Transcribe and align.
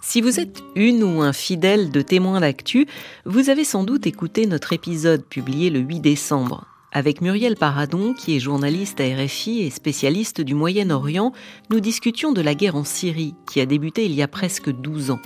Si 0.00 0.20
vous 0.20 0.40
êtes 0.40 0.62
une 0.74 1.04
ou 1.04 1.22
un 1.22 1.32
fidèle 1.32 1.92
de 1.92 2.02
témoins 2.02 2.40
d'actu, 2.40 2.86
vous 3.26 3.48
avez 3.48 3.64
sans 3.64 3.84
doute 3.84 4.08
écouté 4.08 4.46
notre 4.46 4.72
épisode 4.72 5.24
publié 5.24 5.70
le 5.70 5.78
8 5.78 6.00
décembre. 6.00 6.66
Avec 6.90 7.20
Muriel 7.20 7.54
Paradon, 7.54 8.14
qui 8.14 8.34
est 8.34 8.40
journaliste 8.40 9.00
à 9.00 9.04
RFI 9.04 9.60
et 9.60 9.70
spécialiste 9.70 10.40
du 10.40 10.54
Moyen-Orient, 10.54 11.32
nous 11.70 11.78
discutions 11.78 12.32
de 12.32 12.40
la 12.40 12.56
guerre 12.56 12.74
en 12.74 12.82
Syrie, 12.82 13.34
qui 13.48 13.60
a 13.60 13.66
débuté 13.66 14.04
il 14.06 14.14
y 14.14 14.22
a 14.22 14.28
presque 14.28 14.70
12 14.70 15.12
ans. 15.12 15.20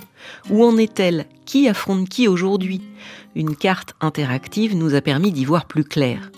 Où 0.51 0.63
en 0.63 0.77
est-elle? 0.77 1.25
Qui 1.45 1.67
affronte 1.67 2.07
qui 2.07 2.27
aujourd'hui? 2.27 2.81
Une 3.33 3.55
carte 3.55 3.95
interactive 4.01 4.75
nous 4.75 4.93
a 4.93 5.01
permis 5.01 5.31
d'y 5.31 5.45
voir 5.45 5.65
plus 5.65 5.85
clair. 5.85 6.29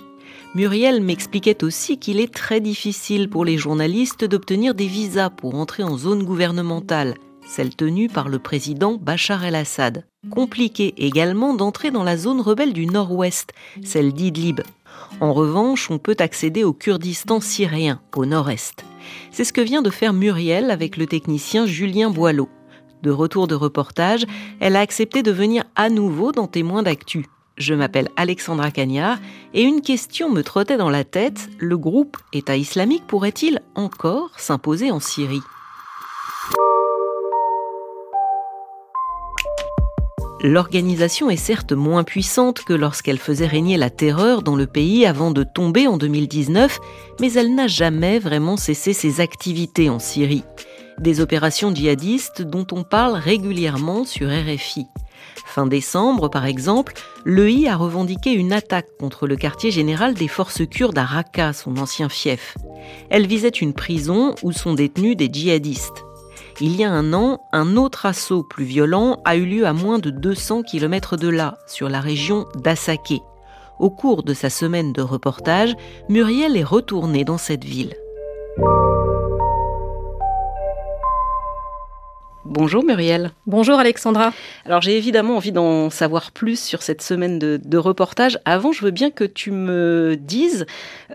Muriel 0.56 1.02
m'expliquait 1.02 1.64
aussi 1.64 2.00
qu'il 2.00 2.20
est 2.20 2.34
très 2.34 2.60
difficile 2.60 3.30
pour 3.30 3.46
les 3.46 3.58
journalistes 3.58 4.26
d'obtenir 4.26 4.74
des 4.74 4.88
visas 4.88 5.30
pour 5.30 5.56
entrer 5.56 5.84
en 5.84 5.98
zone 5.98 6.24
gouvernementale, 6.24 7.16
celle 7.46 7.76
tenue 7.76 8.08
par 8.08 8.30
le 8.30 8.40
président 8.40 8.98
Bachar 8.98 9.46
el-Assad. 9.46 10.06
Compliqué 10.32 10.94
également 10.98 11.54
d'entrer 11.54 11.92
dans 11.92 12.04
la 12.04 12.18
zone 12.18 12.42
rebelle 12.42 12.74
du 12.74 12.88
nord-ouest, 12.88 13.54
celle 13.84 14.14
d'Idlib, 14.14 14.62
en 15.20 15.34
revanche, 15.34 15.90
on 15.90 15.98
peut 15.98 16.16
accéder 16.20 16.64
au 16.64 16.74
Kurdistan 16.74 17.40
syrien, 17.40 18.00
au 18.16 18.26
nord-est. 18.26 18.86
C'est 19.32 19.44
ce 19.44 19.54
que 19.54 19.62
vient 19.62 19.82
de 19.82 19.90
faire 19.90 20.14
Muriel 20.14 20.70
avec 20.70 20.98
le 20.98 21.08
technicien 21.08 21.66
Julien 21.66 22.10
Boileau. 22.10 22.50
De 23.04 23.12
retour 23.12 23.48
de 23.48 23.56
reportage, 23.56 24.26
elle 24.60 24.76
a 24.76 24.80
accepté 24.80 25.24
de 25.24 25.32
venir 25.32 25.64
à 25.76 25.90
nouveau 25.90 26.32
dans 26.32 26.48
Témoins 26.48 26.84
d'actu. 26.84 27.26
Je 27.58 27.74
m'appelle 27.74 28.10
Alexandra 28.18 28.70
Cagnard 28.70 29.18
et 29.56 29.64
une 29.64 29.82
question 29.82 30.30
me 30.30 30.44
trottait 30.44 30.78
dans 30.78 30.92
la 30.92 31.04
tête, 31.04 31.50
le 31.58 31.76
groupe 31.76 32.16
État 32.32 32.56
islamique 32.56 33.08
pourrait-il 33.08 33.62
encore 33.74 34.30
s'imposer 34.38 34.92
en 34.92 35.00
Syrie? 35.00 35.42
L'organisation 40.44 41.32
est 41.32 41.36
certes 41.36 41.72
moins 41.72 42.04
puissante 42.04 42.64
que 42.64 42.74
lorsqu'elle 42.74 43.18
faisait 43.18 43.48
régner 43.48 43.78
la 43.78 43.90
terreur 43.90 44.44
dans 44.44 44.56
le 44.56 44.68
pays 44.68 45.08
avant 45.08 45.32
de 45.32 45.42
tomber 45.44 45.88
en 45.88 45.98
2019, 45.98 46.78
mais 47.20 47.34
elle 47.34 47.56
n'a 47.56 47.66
jamais 47.66 48.20
vraiment 48.20 48.56
cessé 48.56 48.94
ses 48.94 49.20
activités 49.20 49.90
en 49.90 49.98
Syrie. 49.98 50.44
Des 51.00 51.22
opérations 51.22 51.74
djihadistes 51.74 52.44
dont 52.44 52.68
on 52.72 52.84
parle 52.84 53.16
régulièrement 53.16 54.06
sur 54.06 54.30
RFI. 54.30 54.86
Fin 55.46 55.66
décembre, 55.66 56.30
par 56.30 56.46
exemple, 56.46 56.94
l'EI 57.26 57.68
a 57.68 57.76
revendiqué 57.76 58.32
une 58.32 58.54
attaque 58.54 58.90
contre 59.00 59.28
le 59.28 59.36
quartier 59.36 59.72
général 59.72 60.14
des 60.14 60.28
forces 60.28 60.68
kurdes 60.68 60.98
à 60.98 61.06
Raqqa, 61.06 61.54
son 61.54 61.78
ancien 61.78 62.10
fief. 62.10 62.58
Elle 63.10 63.28
visait 63.28 63.50
une 63.50 63.74
prison 63.74 64.36
où 64.44 64.52
sont 64.52 64.74
détenus 64.74 65.18
des 65.18 65.30
djihadistes. 65.32 66.04
Il 66.60 66.76
y 66.76 66.84
a 66.84 66.92
un 66.92 67.14
an, 67.14 67.42
un 67.54 67.78
autre 67.78 68.06
assaut 68.06 68.44
plus 68.44 68.66
violent 68.66 69.22
a 69.26 69.36
eu 69.36 69.46
lieu 69.46 69.68
à 69.68 69.74
moins 69.74 70.00
de 70.00 70.10
200 70.10 70.64
km 70.64 71.16
de 71.16 71.28
là, 71.28 71.58
sur 71.68 71.88
la 71.88 72.02
région 72.02 72.48
d'Assaké. 72.56 73.22
Au 73.80 73.92
cours 73.92 74.24
de 74.24 74.34
sa 74.34 74.50
semaine 74.50 74.92
de 74.92 75.02
reportage, 75.02 75.76
Muriel 76.10 76.58
est 76.58 76.64
retournée 76.64 77.24
dans 77.24 77.38
cette 77.38 77.64
ville. 77.64 77.96
Bonjour 82.60 82.84
Muriel. 82.84 83.30
Bonjour 83.46 83.78
Alexandra. 83.78 84.34
Alors 84.66 84.82
j'ai 84.82 84.98
évidemment 84.98 85.36
envie 85.36 85.52
d'en 85.52 85.92
savoir 85.92 86.32
plus 86.32 86.60
sur 86.60 86.82
cette 86.82 87.04
semaine 87.04 87.38
de, 87.38 87.78
reportage. 87.78 88.40
Avant, 88.46 88.72
je 88.72 88.84
veux 88.84 88.90
bien 88.90 89.12
que 89.12 89.26
tu 89.26 89.52
me 89.52 90.18
dises 90.20 90.66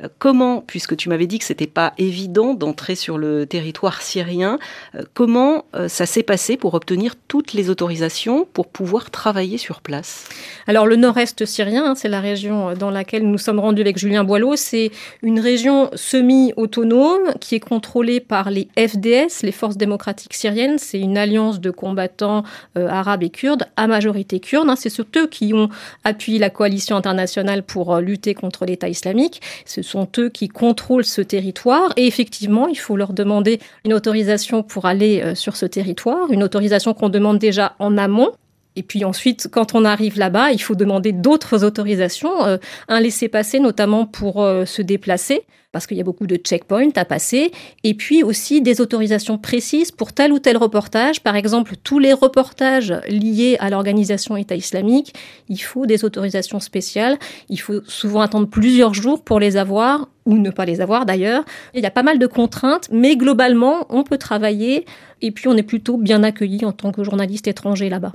euh, 0.00 0.06
comment, 0.20 0.60
puisque 0.64 0.96
tu 0.96 1.08
m'avais 1.08 1.26
dit 1.26 1.40
que 1.40 1.44
c'était 1.44 1.66
pas 1.66 1.94
évident 1.98 2.54
d'entrer 2.54 2.94
sur 2.94 3.18
le 3.18 3.44
territoire 3.44 4.02
syrien, 4.02 4.60
euh, 4.94 5.02
comment 5.14 5.64
euh, 5.74 5.88
ça 5.88 6.06
s'est 6.06 6.22
passé 6.22 6.56
pour 6.56 6.74
obtenir 6.74 7.16
toutes 7.26 7.54
les 7.54 7.70
autorisations 7.70 8.46
pour 8.52 8.68
pouvoir 8.68 9.10
travailler 9.10 9.58
sur 9.58 9.80
place? 9.80 10.28
Alors 10.68 10.86
le 10.86 10.94
nord-est 10.94 11.44
syrien, 11.44 11.86
hein, 11.86 11.94
c'est 11.96 12.08
la 12.08 12.20
région 12.20 12.74
dans 12.74 12.92
laquelle 12.92 13.28
nous 13.28 13.38
sommes 13.38 13.58
rendus 13.58 13.82
avec 13.82 13.98
Julien 13.98 14.22
Boileau. 14.22 14.54
C'est 14.54 14.92
une 15.22 15.40
région 15.40 15.90
semi-autonome 15.96 17.34
qui 17.40 17.56
est 17.56 17.60
contrôlée 17.60 18.20
par 18.20 18.48
les 18.52 18.68
FDS, 18.78 19.42
les 19.42 19.50
Forces 19.50 19.76
démocratiques 19.76 20.34
syriennes. 20.34 20.78
C'est 20.78 21.00
une 21.00 21.18
alliance 21.18 21.31
de 21.32 21.70
combattants 21.70 22.44
euh, 22.76 22.88
arabes 22.88 23.22
et 23.22 23.30
kurdes, 23.30 23.64
à 23.76 23.86
majorité 23.86 24.40
kurde. 24.40 24.68
Hein. 24.68 24.76
c'est 24.76 24.90
c'est 24.90 25.16
eux 25.16 25.26
qui 25.26 25.54
ont 25.54 25.68
appuyé 26.04 26.38
la 26.38 26.50
coalition 26.50 26.96
internationale 26.96 27.62
pour 27.62 27.94
euh, 27.94 28.00
lutter 28.00 28.34
contre 28.34 28.66
l'État 28.66 28.88
islamique. 28.88 29.40
Ce 29.64 29.82
sont 29.82 30.08
eux 30.18 30.28
qui 30.28 30.48
contrôlent 30.48 31.04
ce 31.04 31.22
territoire. 31.22 31.92
Et 31.96 32.06
effectivement, 32.06 32.68
il 32.68 32.76
faut 32.76 32.96
leur 32.96 33.12
demander 33.12 33.60
une 33.84 33.94
autorisation 33.94 34.62
pour 34.62 34.86
aller 34.86 35.22
euh, 35.22 35.34
sur 35.34 35.56
ce 35.56 35.66
territoire, 35.66 36.30
une 36.30 36.42
autorisation 36.42 36.94
qu'on 36.94 37.08
demande 37.08 37.38
déjà 37.38 37.74
en 37.78 37.96
amont. 37.96 38.32
Et 38.76 38.82
puis 38.82 39.04
ensuite, 39.04 39.48
quand 39.50 39.74
on 39.74 39.84
arrive 39.84 40.18
là-bas, 40.18 40.52
il 40.52 40.60
faut 40.60 40.74
demander 40.74 41.12
d'autres 41.12 41.64
autorisations, 41.64 42.58
un 42.88 43.00
laissez-passer 43.00 43.60
notamment 43.60 44.06
pour 44.06 44.36
se 44.64 44.82
déplacer 44.82 45.44
parce 45.72 45.86
qu'il 45.86 45.96
y 45.96 46.00
a 46.00 46.04
beaucoup 46.04 46.26
de 46.26 46.36
checkpoints 46.36 46.90
à 46.96 47.06
passer, 47.06 47.50
et 47.82 47.94
puis 47.94 48.22
aussi 48.22 48.60
des 48.60 48.80
autorisations 48.82 49.38
précises 49.38 49.90
pour 49.90 50.12
tel 50.12 50.30
ou 50.30 50.38
tel 50.38 50.58
reportage. 50.58 51.22
Par 51.22 51.34
exemple, 51.34 51.76
tous 51.82 51.98
les 51.98 52.12
reportages 52.12 52.94
liés 53.08 53.56
à 53.58 53.70
l'organisation 53.70 54.36
État 54.36 54.54
islamique, 54.54 55.14
il 55.48 55.56
faut 55.56 55.86
des 55.86 56.04
autorisations 56.04 56.60
spéciales. 56.60 57.18
Il 57.48 57.56
faut 57.56 57.80
souvent 57.86 58.20
attendre 58.20 58.48
plusieurs 58.48 58.92
jours 58.92 59.24
pour 59.24 59.40
les 59.40 59.56
avoir 59.56 60.08
ou 60.26 60.38
ne 60.38 60.50
pas 60.50 60.64
les 60.64 60.80
avoir 60.80 61.06
d'ailleurs. 61.06 61.44
Il 61.74 61.82
y 61.82 61.86
a 61.86 61.90
pas 61.90 62.02
mal 62.02 62.18
de 62.18 62.26
contraintes, 62.26 62.88
mais 62.92 63.16
globalement, 63.16 63.86
on 63.90 64.04
peut 64.04 64.18
travailler 64.18 64.84
et 65.20 65.30
puis 65.30 65.48
on 65.48 65.56
est 65.56 65.62
plutôt 65.62 65.96
bien 65.96 66.22
accueilli 66.22 66.64
en 66.64 66.72
tant 66.72 66.92
que 66.92 67.04
journaliste 67.04 67.46
étranger 67.46 67.88
là-bas. 67.88 68.12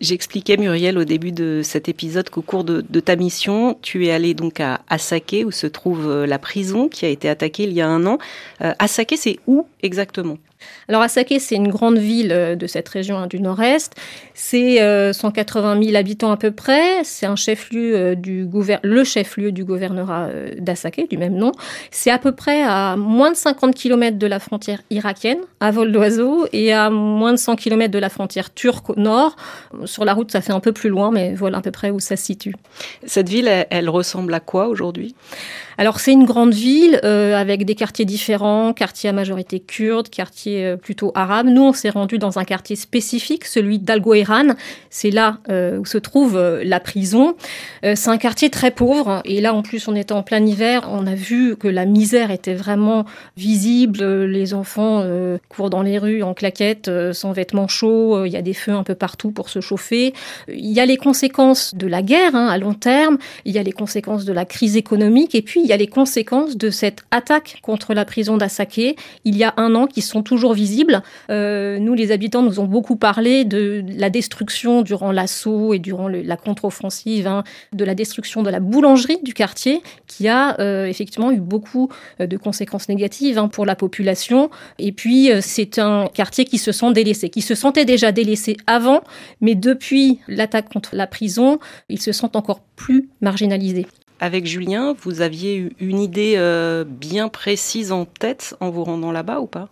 J'expliquais, 0.00 0.56
Muriel, 0.56 0.98
au 0.98 1.04
début 1.04 1.32
de 1.32 1.62
cet 1.64 1.88
épisode 1.88 2.28
qu'au 2.28 2.42
cours 2.42 2.64
de, 2.64 2.82
ta 3.00 3.16
mission, 3.16 3.78
tu 3.80 4.06
es 4.06 4.10
allé 4.10 4.34
donc 4.34 4.60
à 4.60 4.80
Assaké, 4.88 5.44
où 5.44 5.50
se 5.50 5.66
trouve 5.66 6.08
euh, 6.08 6.26
la 6.26 6.38
prison 6.38 6.88
qui 6.88 7.06
a 7.06 7.08
été 7.08 7.28
attaquée 7.28 7.64
il 7.64 7.72
y 7.72 7.80
a 7.80 7.88
un 7.88 8.06
an. 8.06 8.18
Euh, 8.62 8.72
Assaké, 8.78 9.16
c'est 9.16 9.38
où 9.46 9.66
exactement? 9.82 10.38
Alors 10.88 11.02
Asake, 11.02 11.34
c'est 11.38 11.54
une 11.54 11.68
grande 11.68 11.98
ville 11.98 12.32
euh, 12.32 12.56
de 12.56 12.66
cette 12.66 12.88
région 12.88 13.16
hein, 13.16 13.26
du 13.26 13.40
nord-est. 13.40 13.94
C'est 14.34 15.12
180 15.12 15.76
euh, 15.76 15.82
000 15.82 15.96
habitants 15.96 16.30
à 16.30 16.36
peu 16.36 16.50
près. 16.50 17.02
C'est 17.04 17.26
un 17.26 17.36
chef-lieu 17.36 17.96
euh, 17.96 18.14
du 18.14 18.48
le 18.82 19.04
chef-lieu 19.04 19.52
du 19.52 19.64
gouvernorat 19.64 20.28
d'Asake, 20.58 21.08
du 21.08 21.18
même 21.18 21.34
nom. 21.34 21.52
C'est 21.90 22.10
à 22.10 22.18
peu 22.18 22.32
près 22.32 22.62
à 22.62 22.96
moins 22.96 23.30
de 23.30 23.36
50 23.36 23.74
km 23.74 24.18
de 24.18 24.26
la 24.26 24.38
frontière 24.38 24.80
irakienne, 24.90 25.38
à 25.60 25.70
vol 25.70 25.92
d'oiseau, 25.92 26.46
et 26.52 26.72
à 26.72 26.90
moins 26.90 27.32
de 27.32 27.38
100 27.38 27.56
km 27.56 27.90
de 27.90 27.98
la 27.98 28.08
frontière 28.08 28.52
turque 28.52 28.90
au 28.90 28.96
nord. 28.96 29.36
Sur 29.84 30.04
la 30.04 30.14
route, 30.14 30.30
ça 30.30 30.40
fait 30.40 30.52
un 30.52 30.60
peu 30.60 30.72
plus 30.72 30.90
loin, 30.90 31.10
mais 31.10 31.34
voilà 31.34 31.58
à 31.58 31.60
peu 31.60 31.70
près 31.70 31.90
où 31.90 32.00
ça 32.00 32.16
se 32.16 32.24
situe. 32.24 32.54
Cette 33.06 33.28
ville, 33.28 33.50
elle 33.70 33.88
ressemble 33.88 34.32
à 34.34 34.40
quoi 34.40 34.68
aujourd'hui? 34.68 35.14
Alors 35.76 36.00
c'est 36.00 36.12
une 36.12 36.24
grande 36.24 36.54
ville 36.54 37.00
euh, 37.04 37.36
avec 37.36 37.64
des 37.64 37.74
quartiers 37.74 38.04
différents, 38.04 38.72
quartiers 38.72 39.10
à 39.10 39.12
majorité 39.12 39.60
kurde, 39.60 40.08
quartiers 40.08 40.53
euh, 40.62 40.76
plutôt 40.76 41.12
arabes. 41.14 41.46
Nous, 41.46 41.62
on 41.62 41.72
s'est 41.72 41.90
rendu 41.90 42.18
dans 42.18 42.38
un 42.38 42.44
quartier 42.44 42.76
spécifique, 42.76 43.44
celui 43.44 43.78
d'Algoïran. 43.78 44.54
C'est 44.90 45.10
là 45.10 45.38
euh, 45.48 45.78
où 45.78 45.86
se 45.86 45.98
trouve 45.98 46.38
la 46.62 46.80
prison. 46.80 47.34
c'est 47.82 48.08
un 48.08 48.18
quartier 48.18 48.50
très 48.50 48.70
pauvre 48.70 49.22
et 49.24 49.40
là 49.40 49.54
en 49.54 49.62
plus 49.62 49.88
on 49.88 49.94
était 49.94 50.12
en 50.12 50.22
plein 50.22 50.44
hiver, 50.44 50.88
on 50.90 51.06
a 51.06 51.14
vu 51.14 51.56
que 51.56 51.68
la 51.68 51.86
misère 51.86 52.30
était 52.30 52.54
vraiment 52.54 53.04
visible. 53.36 54.04
Les 54.24 54.54
enfants 54.54 55.04
courent 55.48 55.70
dans 55.70 55.82
les 55.82 55.98
rues 55.98 56.22
en 56.22 56.34
claquettes, 56.34 56.90
sans 57.12 57.32
vêtements 57.32 57.68
chauds. 57.68 58.24
Il 58.24 58.32
y 58.32 58.36
a 58.36 58.42
des 58.42 58.54
feux 58.54 58.72
un 58.72 58.82
peu 58.82 58.94
partout 58.94 59.30
pour 59.30 59.48
se 59.48 59.60
chauffer. 59.60 60.14
Il 60.48 60.70
y 60.70 60.80
a 60.80 60.86
les 60.86 60.96
conséquences 60.96 61.74
de 61.74 61.86
la 61.86 62.02
guerre 62.02 62.34
hein, 62.34 62.48
à 62.48 62.58
long 62.58 62.74
terme. 62.74 63.18
Il 63.44 63.52
y 63.52 63.58
a 63.58 63.62
les 63.62 63.72
conséquences 63.72 64.24
de 64.24 64.32
la 64.32 64.44
crise 64.44 64.76
économique 64.76 65.34
et 65.34 65.42
puis 65.42 65.60
il 65.60 65.66
y 65.66 65.72
a 65.72 65.76
les 65.76 65.86
conséquences 65.86 66.56
de 66.56 66.70
cette 66.70 67.04
attaque 67.10 67.58
contre 67.62 67.94
la 67.94 68.04
prison 68.04 68.36
d'Assaké 68.36 68.96
il 69.24 69.36
y 69.36 69.44
a 69.44 69.54
un 69.56 69.74
an 69.74 69.86
qui 69.86 70.02
sont 70.02 70.22
toujours 70.22 70.33
visibles. 70.52 71.02
Euh, 71.30 71.78
nous, 71.78 71.94
les 71.94 72.12
habitants, 72.12 72.42
nous 72.42 72.60
ont 72.60 72.66
beaucoup 72.66 72.96
parlé 72.96 73.44
de 73.44 73.84
la 73.96 74.10
destruction 74.10 74.82
durant 74.82 75.12
l'assaut 75.12 75.74
et 75.74 75.78
durant 75.78 76.08
la 76.08 76.36
contre-offensive, 76.36 77.26
hein, 77.26 77.44
de 77.72 77.84
la 77.84 77.94
destruction 77.94 78.42
de 78.42 78.50
la 78.50 78.60
boulangerie 78.60 79.18
du 79.22 79.34
quartier 79.34 79.82
qui 80.06 80.28
a 80.28 80.58
euh, 80.60 80.86
effectivement 80.86 81.30
eu 81.30 81.40
beaucoup 81.40 81.88
euh, 82.20 82.26
de 82.26 82.36
conséquences 82.36 82.88
négatives 82.88 83.38
hein, 83.38 83.48
pour 83.48 83.66
la 83.66 83.76
population. 83.76 84.50
Et 84.78 84.92
puis, 84.92 85.30
c'est 85.40 85.78
un 85.78 86.08
quartier 86.12 86.44
qui 86.44 86.58
se 86.58 86.72
sent 86.72 86.92
délaissé, 86.92 87.30
qui 87.30 87.42
se 87.42 87.54
sentait 87.54 87.84
déjà 87.84 88.12
délaissé 88.12 88.56
avant, 88.66 89.02
mais 89.40 89.54
depuis 89.54 90.20
l'attaque 90.28 90.72
contre 90.72 90.94
la 90.94 91.06
prison, 91.06 91.58
il 91.88 92.00
se 92.00 92.12
sent 92.12 92.30
encore 92.34 92.60
plus 92.76 93.08
marginalisé 93.20 93.86
avec 94.20 94.46
Julien, 94.46 94.94
vous 95.02 95.20
aviez 95.20 95.70
une 95.80 95.98
idée 95.98 96.40
bien 96.86 97.28
précise 97.28 97.92
en 97.92 98.06
tête 98.06 98.54
en 98.60 98.70
vous 98.70 98.84
rendant 98.84 99.12
là-bas 99.12 99.40
ou 99.40 99.46
pas? 99.46 99.68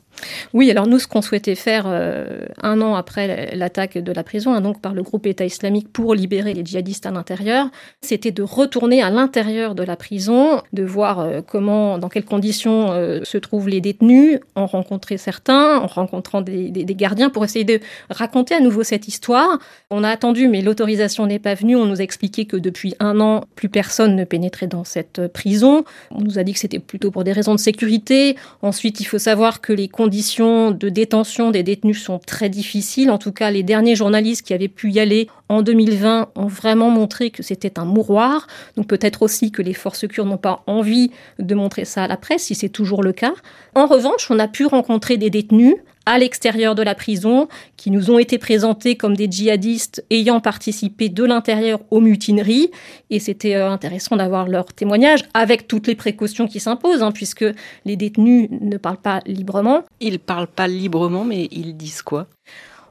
Oui, 0.53 0.71
alors 0.71 0.87
nous, 0.87 0.99
ce 0.99 1.07
qu'on 1.07 1.23
souhaitait 1.23 1.55
faire 1.55 1.85
euh, 1.87 2.47
un 2.63 2.81
an 2.81 2.95
après 2.95 3.55
l'attaque 3.57 3.99
de 3.99 4.13
la 4.13 4.23
prison, 4.23 4.55
hein, 4.55 4.61
donc 4.61 4.81
par 4.81 4.95
le 4.95 5.03
groupe 5.03 5.27
État 5.27 5.45
islamique 5.45 5.93
pour 5.93 6.15
libérer 6.15 6.55
les 6.55 6.65
djihadistes 6.65 7.07
à 7.07 7.11
l'intérieur, 7.11 7.69
c'était 8.01 8.31
de 8.31 8.43
retourner 8.43 9.03
à 9.03 9.11
l'intérieur 9.11 9.75
de 9.75 9.83
la 9.83 9.97
prison, 9.97 10.63
de 10.73 10.83
voir 10.83 11.21
euh, 11.21 11.41
comment, 11.47 11.99
dans 11.99 12.09
quelles 12.09 12.25
conditions 12.25 12.93
euh, 12.93 13.21
se 13.25 13.39
trouvent 13.39 13.69
les 13.69 13.81
détenus, 13.81 14.39
en 14.55 14.67
rencontrer 14.67 15.17
certains, 15.17 15.79
en 15.79 15.87
rencontrant 15.87 16.41
des, 16.41 16.71
des, 16.71 16.95
gardiens, 16.95 17.31
pour 17.31 17.45
essayer 17.45 17.65
de 17.65 17.81
raconter 18.11 18.55
à 18.55 18.61
nouveau 18.61 18.83
cette 18.83 19.09
histoire. 19.09 19.59
On 19.91 20.05
a 20.05 20.09
attendu, 20.09 20.49
mais 20.49 20.61
l'autorisation 20.61 21.27
n'est 21.27 21.39
pas 21.39 21.55
venue. 21.55 21.77
On 21.77 21.87
nous 21.87 22.01
a 22.01 22.05
expliqué 22.05 22.45
que 22.45 22.57
depuis 22.57 22.95
un 23.01 23.21
an, 23.21 23.45
plus 23.57 23.69
personne 23.69 24.17
ne 24.17 24.25
pénétrait 24.25 24.67
dans 24.67 24.85
cette 24.85 25.29
prison. 25.29 25.85
On 26.11 26.21
nous 26.21 26.39
a 26.39 26.45
dit 26.45 26.53
que 26.53 26.59
c'était 26.59 26.79
plutôt 26.79 27.11
pour 27.11 27.25
des 27.25 27.33
raisons 27.33 27.55
de 27.55 27.61
sécurité. 27.61 28.37
Ensuite, 28.61 29.01
il 29.01 29.05
faut 29.05 29.19
savoir 29.19 29.61
que 29.61 29.73
les 29.73 29.89
conditions 30.03 30.73
de 30.73 30.89
détention 30.89 31.53
des 31.53 31.63
détenus 31.63 32.03
sont 32.03 32.19
très 32.19 32.49
difficiles. 32.49 33.09
En 33.09 33.19
tout 33.19 33.31
cas, 33.31 33.53
les 33.53 33.63
derniers 33.63 33.95
journalistes 33.95 34.45
qui 34.45 34.53
avaient 34.53 34.67
pu 34.67 34.91
y 34.91 34.99
aller 34.99 35.29
en 35.49 35.63
2020 35.63 36.31
ont 36.35 36.47
vraiment 36.49 36.91
montré 36.91 37.31
que 37.31 37.45
c'était 37.45 37.79
un 37.79 37.85
mouroir. 37.85 38.49
Donc 38.77 38.89
peut-être 38.89 39.23
aussi 39.23 39.53
que 39.53 39.63
les 39.63 39.75
forces 39.75 40.09
kurdes 40.09 40.29
n'ont 40.29 40.39
pas 40.39 40.65
envie 40.67 41.13
de 41.39 41.55
montrer 41.55 41.85
ça 41.85 42.03
à 42.03 42.09
la 42.09 42.17
presse, 42.17 42.43
si 42.43 42.57
c'est 42.57 42.69
toujours 42.69 43.05
le 43.05 43.13
cas. 43.13 43.35
En 43.77 43.87
revanche, 43.87 44.29
on 44.29 44.41
a 44.41 44.49
pu 44.49 44.67
rencontrer 44.67 45.19
des 45.19 45.31
détenus 45.31 45.77
à 46.07 46.19
l'extérieur 46.19 46.75
de 46.75 46.83
la 46.83 46.95
prison, 46.95 47.49
qui 47.77 47.91
nous 47.91 48.11
ont 48.11 48.19
été 48.19 48.39
présentés 48.39 48.97
comme 48.97 49.17
des 49.17 49.31
djihadistes 49.31 50.05
ayant 50.11 50.41
participé 50.41 51.09
de 51.09 51.25
l'intérieur 51.25 51.81
aux 51.91 52.01
mutineries. 52.01 52.71
Et 53.11 53.19
c'était 53.19 53.55
euh, 53.55 53.71
intéressant 53.71 54.17
d'avoir 54.17 54.49
leur 54.49 54.73
témoignage, 54.73 55.21
avec 55.35 55.69
toutes 55.69 55.87
les 55.87 55.95
précautions 55.95 56.47
qui 56.47 56.61
s'imposent, 56.61 57.03
hein, 57.03 57.13
puisque 57.13 57.45
les 57.85 57.97
détenus 57.97 58.49
ne 58.51 58.77
parlent 58.77 58.97
pas 58.97 59.21
librement. 59.27 59.83
Ils 60.01 60.19
parlent 60.19 60.47
pas 60.47 60.67
librement, 60.67 61.25
mais 61.25 61.49
ils 61.51 61.77
disent 61.77 62.03
quoi? 62.03 62.27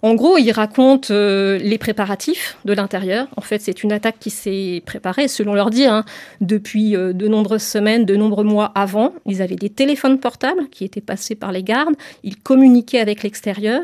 En 0.03 0.15
gros, 0.15 0.37
ils 0.37 0.51
racontent 0.51 1.09
euh, 1.11 1.57
les 1.59 1.77
préparatifs 1.77 2.57
de 2.65 2.73
l'intérieur. 2.73 3.27
En 3.37 3.41
fait, 3.41 3.61
c'est 3.61 3.83
une 3.83 3.91
attaque 3.91 4.17
qui 4.19 4.31
s'est 4.31 4.81
préparée, 4.85 5.27
selon 5.27 5.53
leur 5.53 5.69
dire, 5.69 5.93
hein, 5.93 6.05
depuis 6.39 6.95
euh, 6.95 7.13
de 7.13 7.27
nombreuses 7.27 7.61
semaines, 7.61 8.05
de 8.05 8.15
nombreux 8.15 8.43
mois 8.43 8.71
avant. 8.73 9.13
Ils 9.27 9.41
avaient 9.41 9.55
des 9.55 9.69
téléphones 9.69 10.19
portables 10.19 10.69
qui 10.69 10.85
étaient 10.85 11.01
passés 11.01 11.35
par 11.35 11.51
les 11.51 11.63
gardes. 11.63 11.95
Ils 12.23 12.37
communiquaient 12.37 12.99
avec 12.99 13.21
l'extérieur. 13.21 13.83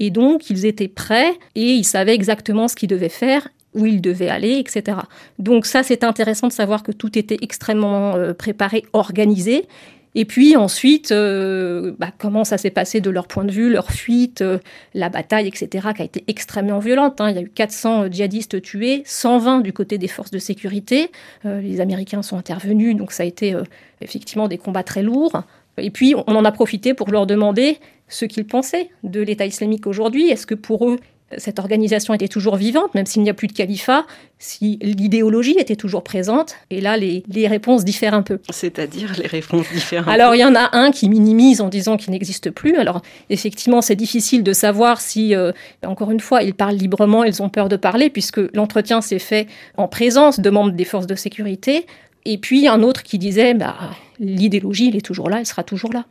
Et 0.00 0.10
donc, 0.10 0.50
ils 0.50 0.66
étaient 0.66 0.88
prêts 0.88 1.32
et 1.54 1.72
ils 1.72 1.84
savaient 1.84 2.14
exactement 2.14 2.66
ce 2.66 2.74
qu'ils 2.74 2.88
devaient 2.88 3.08
faire 3.08 3.48
où 3.74 3.86
ils 3.86 4.00
devaient 4.00 4.28
aller, 4.28 4.58
etc. 4.58 4.98
Donc 5.38 5.64
ça, 5.64 5.82
c'est 5.82 6.04
intéressant 6.04 6.48
de 6.48 6.52
savoir 6.52 6.82
que 6.82 6.92
tout 6.92 7.18
était 7.18 7.38
extrêmement 7.40 8.16
euh, 8.16 8.34
préparé, 8.34 8.84
organisé. 8.92 9.66
Et 10.14 10.26
puis 10.26 10.56
ensuite, 10.56 11.10
euh, 11.10 11.92
bah, 11.98 12.10
comment 12.18 12.44
ça 12.44 12.58
s'est 12.58 12.70
passé 12.70 13.00
de 13.00 13.08
leur 13.08 13.26
point 13.26 13.44
de 13.44 13.52
vue, 13.52 13.70
leur 13.70 13.90
fuite, 13.90 14.42
euh, 14.42 14.58
la 14.92 15.08
bataille, 15.08 15.48
etc., 15.48 15.88
qui 15.96 16.02
a 16.02 16.04
été 16.04 16.24
extrêmement 16.26 16.80
violente. 16.80 17.20
Hein. 17.20 17.30
Il 17.30 17.36
y 17.36 17.38
a 17.38 17.42
eu 17.42 17.48
400 17.48 18.10
djihadistes 18.10 18.60
tués, 18.60 19.02
120 19.06 19.60
du 19.60 19.72
côté 19.72 19.96
des 19.96 20.08
forces 20.08 20.30
de 20.30 20.38
sécurité. 20.38 21.10
Euh, 21.46 21.60
les 21.62 21.80
Américains 21.80 22.22
sont 22.22 22.36
intervenus, 22.36 22.94
donc 22.94 23.12
ça 23.12 23.22
a 23.22 23.26
été 23.26 23.56
effectivement 24.02 24.48
des 24.48 24.58
combats 24.58 24.82
très 24.82 25.02
lourds. 25.02 25.42
Et 25.78 25.90
puis, 25.90 26.14
on 26.14 26.36
en 26.36 26.44
a 26.44 26.52
profité 26.52 26.92
pour 26.92 27.10
leur 27.10 27.26
demander 27.26 27.78
ce 28.08 28.26
qu'ils 28.26 28.46
pensaient 28.46 28.90
de 29.04 29.22
l'État 29.22 29.46
islamique 29.46 29.86
aujourd'hui. 29.86 30.28
Est-ce 30.28 30.46
que 30.46 30.54
pour 30.54 30.86
eux, 30.88 30.98
cette 31.38 31.58
organisation 31.58 32.14
était 32.14 32.28
toujours 32.28 32.56
vivante, 32.56 32.94
même 32.94 33.06
s'il 33.06 33.22
n'y 33.22 33.30
a 33.30 33.34
plus 33.34 33.46
de 33.46 33.52
califat, 33.52 34.04
si 34.38 34.78
l'idéologie 34.82 35.56
était 35.58 35.76
toujours 35.76 36.02
présente. 36.02 36.56
Et 36.70 36.80
là, 36.80 36.96
les, 36.96 37.22
réponses 37.46 37.84
diffèrent 37.84 38.14
un 38.14 38.22
peu. 38.22 38.40
C'est-à-dire 38.50 39.12
les 39.18 39.26
réponses 39.26 39.66
diffèrent 39.72 40.08
Alors, 40.08 40.34
il 40.34 40.38
y 40.38 40.44
en 40.44 40.54
a 40.54 40.76
un 40.76 40.90
qui 40.90 41.08
minimise 41.08 41.60
en 41.60 41.68
disant 41.68 41.96
qu'il 41.96 42.10
n'existe 42.10 42.50
plus. 42.50 42.76
Alors, 42.76 43.02
effectivement, 43.30 43.80
c'est 43.80 43.96
difficile 43.96 44.42
de 44.42 44.52
savoir 44.52 45.00
si, 45.00 45.34
euh, 45.34 45.52
encore 45.84 46.10
une 46.10 46.20
fois, 46.20 46.42
ils 46.42 46.54
parlent 46.54 46.76
librement, 46.76 47.24
ils 47.24 47.42
ont 47.42 47.48
peur 47.48 47.68
de 47.68 47.76
parler, 47.76 48.10
puisque 48.10 48.40
l'entretien 48.54 49.00
s'est 49.00 49.18
fait 49.18 49.46
en 49.76 49.88
présence 49.88 50.40
de 50.40 50.50
membres 50.50 50.72
des 50.72 50.84
forces 50.84 51.06
de 51.06 51.14
sécurité. 51.14 51.86
Et 52.24 52.38
puis, 52.38 52.68
un 52.68 52.82
autre 52.82 53.02
qui 53.02 53.18
disait, 53.18 53.54
bah, 53.54 53.76
l'idéologie, 54.18 54.88
elle 54.88 54.96
est 54.96 55.04
toujours 55.04 55.28
là, 55.28 55.38
elle 55.40 55.46
sera 55.46 55.64
toujours 55.64 55.92
là. 55.92 56.04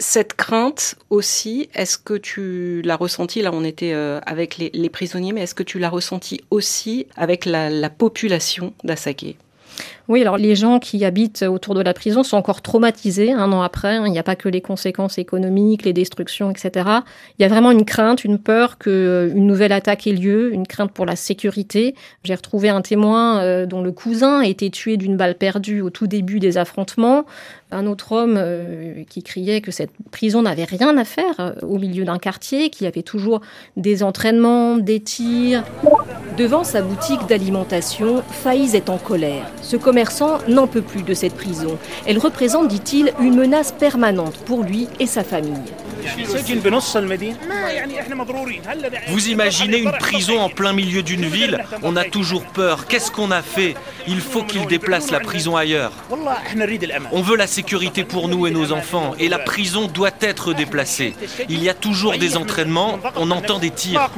Cette 0.00 0.34
crainte 0.34 0.94
aussi, 1.10 1.68
est-ce 1.74 1.98
que 1.98 2.14
tu 2.14 2.82
l'as 2.82 2.94
ressentie 2.94 3.42
Là, 3.42 3.50
on 3.52 3.64
était 3.64 3.92
euh, 3.94 4.20
avec 4.26 4.56
les, 4.56 4.90
prisonniers, 4.90 5.32
mais 5.32 5.42
est-ce 5.42 5.56
que 5.56 5.64
tu 5.64 5.80
l'as 5.80 5.90
ressentie 5.90 6.40
aussi 6.50 7.06
avec 7.16 7.44
la, 7.44 7.68
la 7.68 7.90
population 7.90 8.72
d'Assaké 8.84 9.36
oui, 10.08 10.22
alors 10.22 10.38
les 10.38 10.56
gens 10.56 10.78
qui 10.78 11.04
habitent 11.04 11.42
autour 11.42 11.74
de 11.74 11.82
la 11.82 11.92
prison 11.92 12.22
sont 12.22 12.38
encore 12.38 12.62
traumatisés 12.62 13.32
un 13.32 13.52
an 13.52 13.60
après. 13.60 13.96
Hein. 13.96 14.04
Il 14.06 14.12
n'y 14.12 14.18
a 14.18 14.22
pas 14.22 14.36
que 14.36 14.48
les 14.48 14.60
conséquences 14.60 15.18
économiques, 15.18 15.84
les 15.84 15.92
destructions, 15.92 16.50
etc. 16.50 16.88
Il 17.38 17.42
y 17.42 17.44
a 17.44 17.48
vraiment 17.48 17.70
une 17.70 17.84
crainte, 17.84 18.24
une 18.24 18.38
peur 18.38 18.78
qu'une 18.78 18.92
euh, 18.92 19.34
nouvelle 19.34 19.72
attaque 19.72 20.06
ait 20.06 20.12
lieu, 20.12 20.52
une 20.52 20.66
crainte 20.66 20.92
pour 20.92 21.04
la 21.04 21.16
sécurité. 21.16 21.94
J'ai 22.24 22.34
retrouvé 22.34 22.70
un 22.70 22.80
témoin 22.80 23.40
euh, 23.40 23.66
dont 23.66 23.82
le 23.82 23.92
cousin 23.92 24.40
a 24.40 24.46
été 24.46 24.70
tué 24.70 24.96
d'une 24.96 25.16
balle 25.16 25.34
perdue 25.34 25.82
au 25.82 25.90
tout 25.90 26.06
début 26.06 26.40
des 26.40 26.56
affrontements. 26.56 27.24
Un 27.70 27.86
autre 27.86 28.12
homme 28.12 28.36
euh, 28.38 29.04
qui 29.10 29.22
criait 29.22 29.60
que 29.60 29.70
cette 29.70 29.92
prison 30.10 30.40
n'avait 30.40 30.64
rien 30.64 30.96
à 30.96 31.04
faire 31.04 31.54
au 31.62 31.78
milieu 31.78 32.04
d'un 32.04 32.18
quartier, 32.18 32.70
qu'il 32.70 32.86
y 32.86 32.88
avait 32.88 33.02
toujours 33.02 33.42
des 33.76 34.02
entraînements, 34.02 34.78
des 34.78 35.00
tirs. 35.00 35.64
Devant 36.38 36.62
sa 36.62 36.82
boutique 36.82 37.26
d'alimentation, 37.26 38.22
Faïz 38.30 38.76
est 38.76 38.90
en 38.90 38.96
colère. 38.96 39.50
Ce 39.60 39.76
commerçant 39.76 40.38
n'en 40.46 40.68
peut 40.68 40.82
plus 40.82 41.02
de 41.02 41.12
cette 41.12 41.34
prison. 41.34 41.76
Elle 42.06 42.18
représente, 42.18 42.68
dit-il, 42.68 43.12
une 43.18 43.34
menace 43.34 43.72
permanente 43.72 44.38
pour 44.46 44.62
lui 44.62 44.86
et 45.00 45.06
sa 45.06 45.24
famille. 45.24 45.58
Vous 49.08 49.28
imaginez 49.28 49.78
une 49.78 49.90
prison 49.90 50.38
en 50.38 50.48
plein 50.48 50.72
milieu 50.72 51.02
d'une 51.02 51.24
ville? 51.24 51.64
On 51.82 51.96
a 51.96 52.04
toujours 52.04 52.44
peur. 52.44 52.86
Qu'est-ce 52.86 53.10
qu'on 53.10 53.32
a 53.32 53.42
fait? 53.42 53.74
Il 54.06 54.20
faut 54.20 54.44
qu'il 54.44 54.66
déplace 54.68 55.10
la 55.10 55.18
prison 55.18 55.56
ailleurs. 55.56 55.92
On 57.10 57.20
veut 57.20 57.36
la 57.36 57.48
sécurité 57.48 58.04
pour 58.04 58.28
nous 58.28 58.46
et 58.46 58.52
nos 58.52 58.70
enfants, 58.70 59.14
et 59.18 59.28
la 59.28 59.40
prison 59.40 59.88
doit 59.88 60.12
être 60.20 60.54
déplacée. 60.54 61.14
Il 61.48 61.64
y 61.64 61.68
a 61.68 61.74
toujours 61.74 62.16
des 62.16 62.36
entraînements, 62.36 63.00
on 63.16 63.32
entend 63.32 63.58
des 63.58 63.70
tirs. 63.70 64.08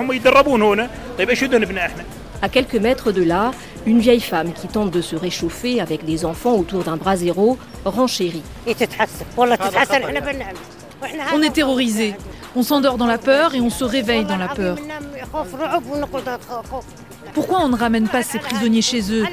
À 2.42 2.48
quelques 2.48 2.76
mètres 2.76 3.12
de 3.12 3.22
là, 3.22 3.52
une 3.86 3.98
vieille 3.98 4.20
femme 4.20 4.52
qui 4.52 4.68
tente 4.68 4.90
de 4.90 5.00
se 5.00 5.16
réchauffer 5.16 5.80
avec 5.80 6.04
des 6.04 6.24
enfants 6.24 6.54
autour 6.54 6.84
d'un 6.84 6.96
brasero 6.96 7.58
renchérit. 7.84 8.42
On 11.34 11.42
est 11.42 11.52
terrorisés. 11.52 12.14
On 12.56 12.62
s'endort 12.62 12.96
dans 12.96 13.06
la 13.06 13.18
peur 13.18 13.54
et 13.54 13.60
on 13.60 13.70
se 13.70 13.84
réveille 13.84 14.24
dans 14.24 14.36
la 14.36 14.48
peur. 14.48 14.76
Pourquoi 17.32 17.60
on 17.60 17.68
ne 17.68 17.76
ramène 17.76 18.08
pas 18.08 18.22
ces 18.22 18.38
prisonniers 18.38 18.82
chez 18.82 19.12
eux? 19.12 19.24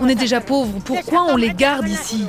On 0.00 0.08
est 0.08 0.14
déjà 0.16 0.40
pauvres. 0.40 0.80
Pourquoi 0.84 1.24
on 1.24 1.36
les 1.36 1.52
garde 1.52 1.88
ici? 1.88 2.24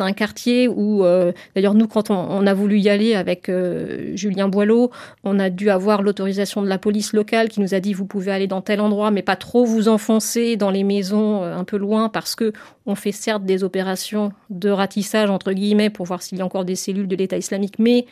C'est 0.00 0.06
un 0.06 0.12
quartier 0.14 0.66
où, 0.66 1.04
euh, 1.04 1.32
d'ailleurs, 1.54 1.74
nous, 1.74 1.86
quand 1.86 2.10
on, 2.10 2.46
a 2.46 2.54
voulu 2.54 2.78
y 2.78 2.88
aller 2.88 3.14
avec 3.14 3.50
euh, 3.50 4.16
Julien 4.16 4.48
Boileau, 4.48 4.90
on 5.24 5.38
a 5.38 5.50
dû 5.50 5.68
avoir 5.68 6.00
l'autorisation 6.00 6.62
de 6.62 6.68
la 6.68 6.78
police 6.78 7.12
locale 7.12 7.50
qui 7.50 7.60
nous 7.60 7.74
a 7.74 7.80
dit 7.80 7.92
vous 7.92 8.06
pouvez 8.06 8.32
aller 8.32 8.46
dans 8.46 8.62
tel 8.62 8.80
endroit, 8.80 9.10
mais 9.10 9.20
pas 9.20 9.36
trop 9.36 9.66
vous 9.66 9.88
enfoncer 9.88 10.56
dans 10.56 10.70
les 10.70 10.84
maisons 10.84 11.42
euh, 11.42 11.54
un 11.54 11.64
peu 11.64 11.76
loin 11.76 12.08
parce 12.08 12.34
que 12.34 12.54
on 12.86 12.94
fait 12.94 13.12
certes 13.12 13.44
des 13.44 13.62
opérations 13.62 14.32
de 14.48 14.70
ratissage 14.70 15.28
entre 15.28 15.52
guillemets 15.52 15.90
pour 15.90 16.06
voir 16.06 16.22
s'il 16.22 16.38
y 16.38 16.40
a 16.40 16.46
encore 16.46 16.64
des 16.64 16.76
cellules 16.76 17.06
de 17.06 17.16
l'État 17.16 17.36
islamique, 17.36 17.78
mais 17.78 18.06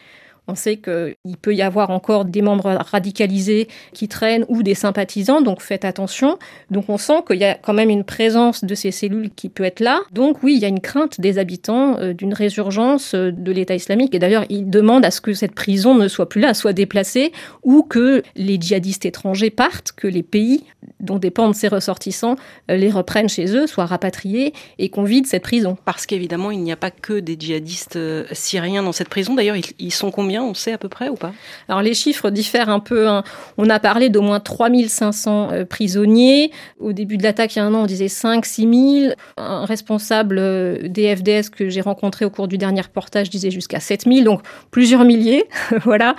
on 0.48 0.54
sait 0.54 0.78
qu'il 0.78 1.36
peut 1.40 1.54
y 1.54 1.60
avoir 1.60 1.90
encore 1.90 2.24
des 2.24 2.40
membres 2.40 2.78
radicalisés 2.90 3.68
qui 3.92 4.08
traînent 4.08 4.46
ou 4.48 4.62
des 4.62 4.74
sympathisants, 4.74 5.42
donc 5.42 5.60
faites 5.60 5.84
attention. 5.84 6.38
Donc 6.70 6.86
on 6.88 6.96
sent 6.96 7.22
qu'il 7.26 7.36
y 7.36 7.44
a 7.44 7.54
quand 7.54 7.74
même 7.74 7.90
une 7.90 8.04
présence 8.04 8.64
de 8.64 8.74
ces 8.74 8.90
cellules 8.90 9.30
qui 9.30 9.50
peut 9.50 9.64
être 9.64 9.80
là. 9.80 10.00
Donc 10.10 10.42
oui, 10.42 10.54
il 10.56 10.62
y 10.62 10.64
a 10.64 10.68
une 10.68 10.80
crainte 10.80 11.20
des 11.20 11.38
habitants 11.38 11.98
euh, 11.98 12.14
d'une 12.14 12.32
résurgence 12.32 13.14
euh, 13.14 13.30
de 13.30 13.52
l'État 13.52 13.74
islamique. 13.74 14.14
Et 14.14 14.18
d'ailleurs, 14.18 14.46
ils 14.48 14.68
demandent 14.68 15.04
à 15.04 15.10
ce 15.10 15.20
que 15.20 15.34
cette 15.34 15.54
prison 15.54 15.94
ne 15.94 16.08
soit 16.08 16.30
plus 16.30 16.40
là, 16.40 16.54
soit 16.54 16.72
déplacée, 16.72 17.32
ou 17.62 17.82
que 17.82 18.22
les 18.34 18.58
djihadistes 18.58 19.04
étrangers 19.04 19.50
partent, 19.50 19.92
que 19.92 20.08
les 20.08 20.22
pays 20.22 20.64
dont 21.00 21.18
dépendent 21.18 21.54
ces 21.54 21.68
ressortissants 21.68 22.36
euh, 22.70 22.76
les 22.76 22.90
reprennent 22.90 23.28
chez 23.28 23.54
eux, 23.54 23.66
soient 23.66 23.86
rapatriés 23.86 24.54
et 24.78 24.88
qu'on 24.88 25.04
vide 25.04 25.26
cette 25.26 25.42
prison. 25.42 25.76
Parce 25.84 26.06
qu'évidemment, 26.06 26.50
il 26.50 26.60
n'y 26.60 26.72
a 26.72 26.76
pas 26.76 26.90
que 26.90 27.20
des 27.20 27.36
djihadistes 27.38 27.98
syriens 28.32 28.82
dans 28.82 28.92
cette 28.92 29.10
prison. 29.10 29.34
D'ailleurs, 29.34 29.56
ils 29.78 29.92
sont 29.92 30.10
combien 30.10 30.37
on 30.42 30.54
sait 30.54 30.72
à 30.72 30.78
peu 30.78 30.88
près 30.88 31.08
ou 31.08 31.14
pas? 31.14 31.32
Alors 31.68 31.82
les 31.82 31.94
chiffres 31.94 32.30
diffèrent 32.30 32.68
un 32.68 32.80
peu. 32.80 33.08
Hein. 33.08 33.24
On 33.56 33.68
a 33.70 33.78
parlé 33.78 34.08
d'au 34.08 34.22
moins 34.22 34.40
3500 34.40 35.50
euh, 35.52 35.64
prisonniers. 35.64 36.50
Au 36.78 36.92
début 36.92 37.16
de 37.16 37.22
l'attaque, 37.22 37.56
il 37.56 37.58
y 37.58 37.62
a 37.62 37.64
un 37.64 37.74
an, 37.74 37.82
on 37.82 37.86
disait 37.86 38.08
5 38.08 38.44
6 38.44 39.00
000. 39.00 39.12
Un 39.36 39.64
responsable 39.64 40.38
euh, 40.38 40.88
des 40.88 41.14
FDS 41.14 41.50
que 41.50 41.68
j'ai 41.68 41.80
rencontré 41.80 42.24
au 42.24 42.30
cours 42.30 42.48
du 42.48 42.58
dernier 42.58 42.80
reportage 42.80 43.30
disait 43.30 43.50
jusqu'à 43.50 43.80
7 43.80 44.04
000, 44.04 44.24
donc 44.24 44.42
plusieurs 44.70 45.04
milliers. 45.04 45.44
voilà. 45.84 46.16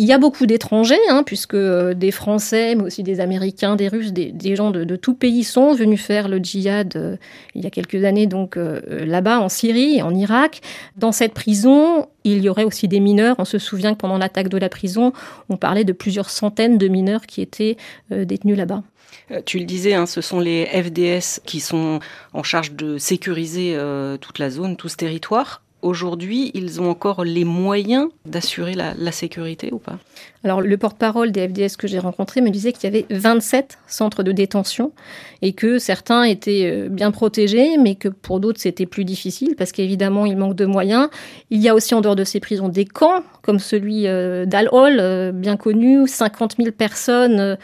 Il 0.00 0.04
y 0.04 0.12
a 0.12 0.18
beaucoup 0.18 0.46
d'étrangers, 0.46 0.94
hein, 1.10 1.24
puisque 1.26 1.54
euh, 1.54 1.92
des 1.92 2.12
Français, 2.12 2.76
mais 2.76 2.84
aussi 2.84 3.02
des 3.02 3.18
Américains, 3.18 3.74
des 3.74 3.88
Russes, 3.88 4.12
des, 4.12 4.54
gens 4.54 4.70
de, 4.70 4.94
tout 4.94 5.14
pays 5.14 5.42
sont 5.42 5.74
venus 5.74 6.00
faire 6.00 6.28
le 6.28 6.38
djihad 6.38 6.94
euh, 6.94 7.16
il 7.56 7.64
y 7.64 7.66
a 7.66 7.70
quelques 7.70 8.04
années, 8.04 8.28
donc 8.28 8.56
euh, 8.56 8.80
là-bas 9.04 9.40
en 9.40 9.48
Syrie, 9.48 10.00
en 10.00 10.14
Irak. 10.14 10.60
Dans 10.96 11.10
cette 11.10 11.34
prison, 11.34 12.06
il 12.22 12.44
y 12.44 12.48
aurait 12.48 12.62
aussi 12.62 12.86
des 12.86 13.00
mineurs. 13.00 13.34
On 13.40 13.44
se 13.44 13.58
souvient 13.58 13.92
que 13.92 13.98
pendant 13.98 14.18
l'attaque 14.18 14.48
de 14.48 14.56
la 14.56 14.68
prison, 14.68 15.12
on 15.48 15.56
parlait 15.56 15.84
de 15.84 15.92
plusieurs 15.92 16.30
centaines 16.30 16.78
de 16.78 16.86
mineurs 16.86 17.26
qui 17.26 17.40
étaient 17.40 17.76
détenus 18.10 18.56
là-bas. 18.56 18.84
Tu 19.46 19.58
le 19.58 19.64
disais, 19.64 19.94
hein, 19.94 20.06
ce 20.06 20.20
sont 20.20 20.38
les 20.38 20.66
FDS 20.66 21.40
qui 21.44 21.58
sont 21.58 21.98
en 22.34 22.44
charge 22.44 22.72
de 22.72 22.98
sécuriser 22.98 23.76
toute 24.20 24.38
la 24.38 24.50
zone, 24.50 24.76
tout 24.76 24.88
ce 24.88 24.96
territoire 24.96 25.62
aujourd'hui, 25.82 26.50
ils 26.54 26.80
ont 26.80 26.90
encore 26.90 27.24
les 27.24 27.44
moyens 27.44 28.08
d'assurer 28.26 28.74
la, 28.74 29.12
sécurité 29.12 29.70
ou 29.72 29.78
pas? 29.78 29.98
Alors, 30.44 30.60
le 30.60 30.76
porte-parole 30.76 31.32
des 31.32 31.48
FDS 31.48 31.76
que 31.76 31.88
j'ai 31.88 31.98
rencontré 31.98 32.40
me 32.40 32.50
disait 32.50 32.72
qu'il 32.72 32.84
y 32.84 32.86
avait 32.86 33.06
27 33.10 33.78
centres 33.86 34.22
de 34.22 34.30
détention 34.30 34.92
et 35.42 35.52
que 35.52 35.78
certains 35.78 36.22
étaient 36.22 36.70
euh, 36.70 36.88
bien 36.88 37.10
protégés, 37.10 37.76
mais 37.76 37.96
que 37.96 38.08
pour 38.08 38.38
d'autres, 38.38 38.60
c'était 38.60 38.86
plus 38.86 39.04
difficile 39.04 39.54
parce 39.56 39.72
qu'évidemment, 39.72 40.26
il 40.26 40.36
manque 40.36 40.54
de 40.54 40.66
moyens. 40.66 41.08
Il 41.50 41.60
y 41.60 41.68
a 41.68 41.74
aussi 41.74 41.94
en 41.94 42.00
dehors 42.00 42.16
de 42.16 42.24
ces 42.24 42.38
prisons 42.38 42.68
des 42.68 42.84
camps, 42.84 43.22
comme 43.42 43.58
celui 43.58 44.06
euh, 44.06 44.46
d'Al-Hol, 44.46 44.98
euh, 45.00 45.32
bien 45.32 45.56
connu, 45.56 46.06
50 46.06 46.56
000 46.58 46.70
personnes. 46.70 47.56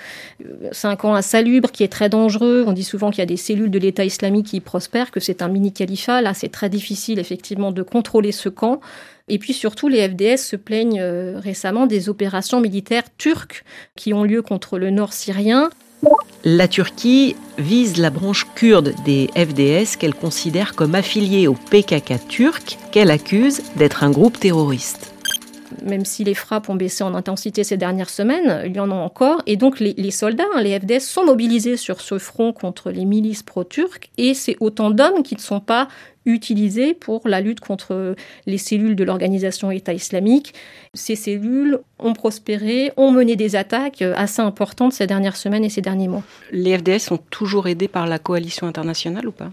C'est 0.72 0.88
un 0.88 0.96
camp 0.96 1.14
insalubre 1.14 1.70
qui 1.70 1.84
est 1.84 1.88
très 1.88 2.08
dangereux. 2.08 2.64
On 2.66 2.72
dit 2.72 2.84
souvent 2.84 3.10
qu'il 3.10 3.20
y 3.20 3.22
a 3.22 3.26
des 3.26 3.36
cellules 3.36 3.70
de 3.70 3.78
l'État 3.78 4.04
islamique 4.04 4.46
qui 4.46 4.60
prospèrent, 4.60 5.10
que 5.10 5.20
c'est 5.20 5.42
un 5.42 5.48
mini-califat. 5.48 6.22
Là, 6.22 6.34
c'est 6.34 6.48
très 6.48 6.68
difficile, 6.68 7.18
effectivement, 7.18 7.70
de 7.70 7.82
contrôler 8.04 8.32
ce 8.32 8.50
camp. 8.50 8.80
Et 9.28 9.38
puis 9.38 9.54
surtout, 9.54 9.88
les 9.88 10.06
FDS 10.06 10.36
se 10.36 10.56
plaignent 10.56 11.00
euh, 11.00 11.38
récemment 11.38 11.86
des 11.86 12.10
opérations 12.10 12.60
militaires 12.60 13.04
turques 13.16 13.64
qui 13.96 14.12
ont 14.12 14.24
lieu 14.24 14.42
contre 14.42 14.78
le 14.78 14.90
nord 14.90 15.14
syrien. 15.14 15.70
La 16.44 16.68
Turquie 16.68 17.34
vise 17.56 17.96
la 17.96 18.10
branche 18.10 18.46
kurde 18.54 18.92
des 19.06 19.30
FDS 19.34 19.96
qu'elle 19.98 20.12
considère 20.12 20.74
comme 20.74 20.94
affiliée 20.94 21.48
au 21.48 21.54
PKK 21.54 22.28
turc, 22.28 22.76
qu'elle 22.92 23.10
accuse 23.10 23.62
d'être 23.76 24.04
un 24.04 24.10
groupe 24.10 24.38
terroriste 24.38 25.14
même 25.82 26.04
si 26.04 26.24
les 26.24 26.34
frappes 26.34 26.68
ont 26.68 26.74
baissé 26.74 27.04
en 27.04 27.14
intensité 27.14 27.64
ces 27.64 27.76
dernières 27.76 28.10
semaines, 28.10 28.62
il 28.64 28.74
y 28.74 28.80
en 28.80 28.90
a 28.90 28.94
encore. 28.94 29.42
Et 29.46 29.56
donc 29.56 29.80
les, 29.80 30.10
soldats, 30.10 30.44
hein, 30.54 30.62
les 30.62 30.78
FDS, 30.78 31.00
sont 31.00 31.24
mobilisés 31.24 31.76
sur 31.76 32.00
ce 32.00 32.18
front 32.18 32.52
contre 32.52 32.90
les 32.90 33.04
milices 33.04 33.42
pro-turques. 33.42 34.10
Et 34.18 34.34
c'est 34.34 34.56
autant 34.60 34.90
d'hommes 34.90 35.22
qui 35.22 35.34
ne 35.34 35.40
sont 35.40 35.60
pas 35.60 35.88
utilisés 36.26 36.94
pour 36.94 37.26
la 37.26 37.40
lutte 37.40 37.60
contre 37.60 38.14
les 38.46 38.58
cellules 38.58 38.96
de 38.96 39.04
l'organisation 39.04 39.70
État 39.70 39.92
islamique. 39.92 40.54
Ces 40.94 41.16
cellules 41.16 41.78
ont 41.98 42.12
prospéré, 42.12 42.92
ont 42.96 43.10
mené 43.10 43.36
des 43.36 43.56
attaques 43.56 44.02
assez 44.02 44.42
importantes 44.42 44.92
ces 44.92 45.06
dernières 45.06 45.36
semaines 45.36 45.64
et 45.64 45.70
ces 45.70 45.80
derniers 45.80 46.08
mois. 46.08 46.22
Les 46.52 46.78
FDS 46.78 47.00
sont 47.00 47.18
toujours 47.30 47.68
aidés 47.68 47.88
par 47.88 48.06
la 48.06 48.18
coalition 48.18 48.66
internationale 48.66 49.26
ou 49.28 49.32
pas? 49.32 49.50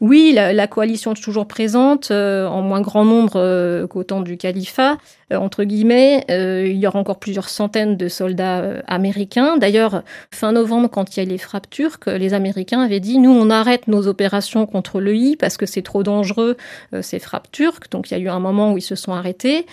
Oui, 0.00 0.32
la, 0.34 0.66
coalition 0.66 1.12
est 1.12 1.22
toujours 1.22 1.46
présente, 1.46 2.10
euh, 2.10 2.46
en 2.46 2.60
moins 2.60 2.82
grand 2.82 3.04
nombre 3.04 3.36
euh, 3.36 3.86
qu'au 3.86 4.04
temps 4.04 4.20
du 4.20 4.36
califat, 4.36 4.92
euh, 5.25 5.25
entre 5.32 5.64
guillemets. 5.64 6.24
il 6.28 6.76
y 6.76 6.86
aura 6.86 6.98
encore 6.98 7.18
plusieurs 7.18 7.48
centaines 7.48 7.96
de 7.96 8.08
soldats 8.08 8.82
américains. 8.86 9.56
D'ailleurs, 9.56 10.02
fin 10.32 10.52
novembre, 10.52 10.88
quand 10.88 11.16
il 11.16 11.20
y 11.20 11.26
a 11.26 11.28
les 11.28 11.38
frappes 11.38 11.68
turques, 11.70 12.06
les 12.06 12.34
Américains 12.34 12.80
avaient 12.80 13.00
dit, 13.00 13.18
nous, 13.18 13.30
on 13.30 13.50
arrête 13.50 13.88
nos 13.88 14.06
opérations 14.06 14.66
contre 14.66 15.00
l'EI 15.00 15.36
parce 15.36 15.56
que 15.56 15.66
c'est 15.66 15.82
trop 15.82 16.02
dangereux, 16.02 16.56
ces 17.02 17.18
frappes 17.18 17.50
turques. 17.50 17.90
Donc, 17.90 18.10
il 18.10 18.14
y 18.14 18.16
a 18.16 18.20
eu 18.20 18.28
un 18.28 18.40
moment 18.40 18.72
où 18.72 18.78
ils 18.78 18.82
se 18.82 18.94
sont 18.94 19.12
arrêtés. 19.12 19.66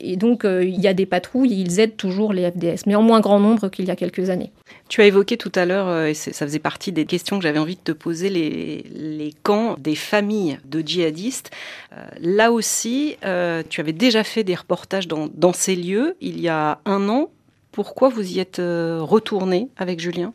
Et 0.00 0.16
donc, 0.16 0.44
il 0.44 0.80
y 0.80 0.86
a 0.86 0.94
des 0.94 1.06
patrouilles, 1.06 1.60
ils 1.60 1.80
aident 1.80 1.96
toujours 1.96 2.32
les 2.32 2.50
FDS, 2.50 2.86
mais 2.86 2.94
en 2.94 3.02
moins 3.02 3.20
grand 3.20 3.40
nombre 3.40 3.68
qu'il 3.68 3.86
y 3.86 3.90
a 3.90 3.96
quelques 3.96 4.30
années. 4.30 4.52
Tu 4.90 5.00
as 5.02 5.06
évoqué 5.06 5.36
tout 5.36 5.52
à 5.54 5.66
l'heure, 5.66 6.04
et 6.04 6.14
ça 6.14 6.32
faisait 6.32 6.58
partie 6.58 6.90
des 6.90 7.06
questions 7.06 7.38
que 7.38 7.44
j'avais 7.44 7.60
envie 7.60 7.76
de 7.76 7.80
te 7.80 7.92
poser, 7.92 8.28
les, 8.28 9.34
camps 9.44 9.76
des 9.78 9.94
familles 9.94 10.58
de 10.64 10.80
djihadistes. 10.80 11.52
Euh, 11.92 12.04
là 12.20 12.50
aussi, 12.50 13.16
euh, 13.24 13.62
tu 13.68 13.80
avais 13.80 13.92
déjà 13.92 14.24
fait 14.24 14.42
des 14.42 14.56
reportages 14.56 15.06
dans, 15.06 15.52
ces 15.52 15.76
lieux 15.76 16.16
il 16.20 16.40
y 16.40 16.48
a 16.48 16.80
un 16.86 17.08
an. 17.08 17.30
Pourquoi 17.70 18.08
vous 18.08 18.32
y 18.32 18.40
êtes 18.40 18.58
euh, 18.58 18.98
retourné 19.00 19.68
avec 19.76 20.00
Julien? 20.00 20.32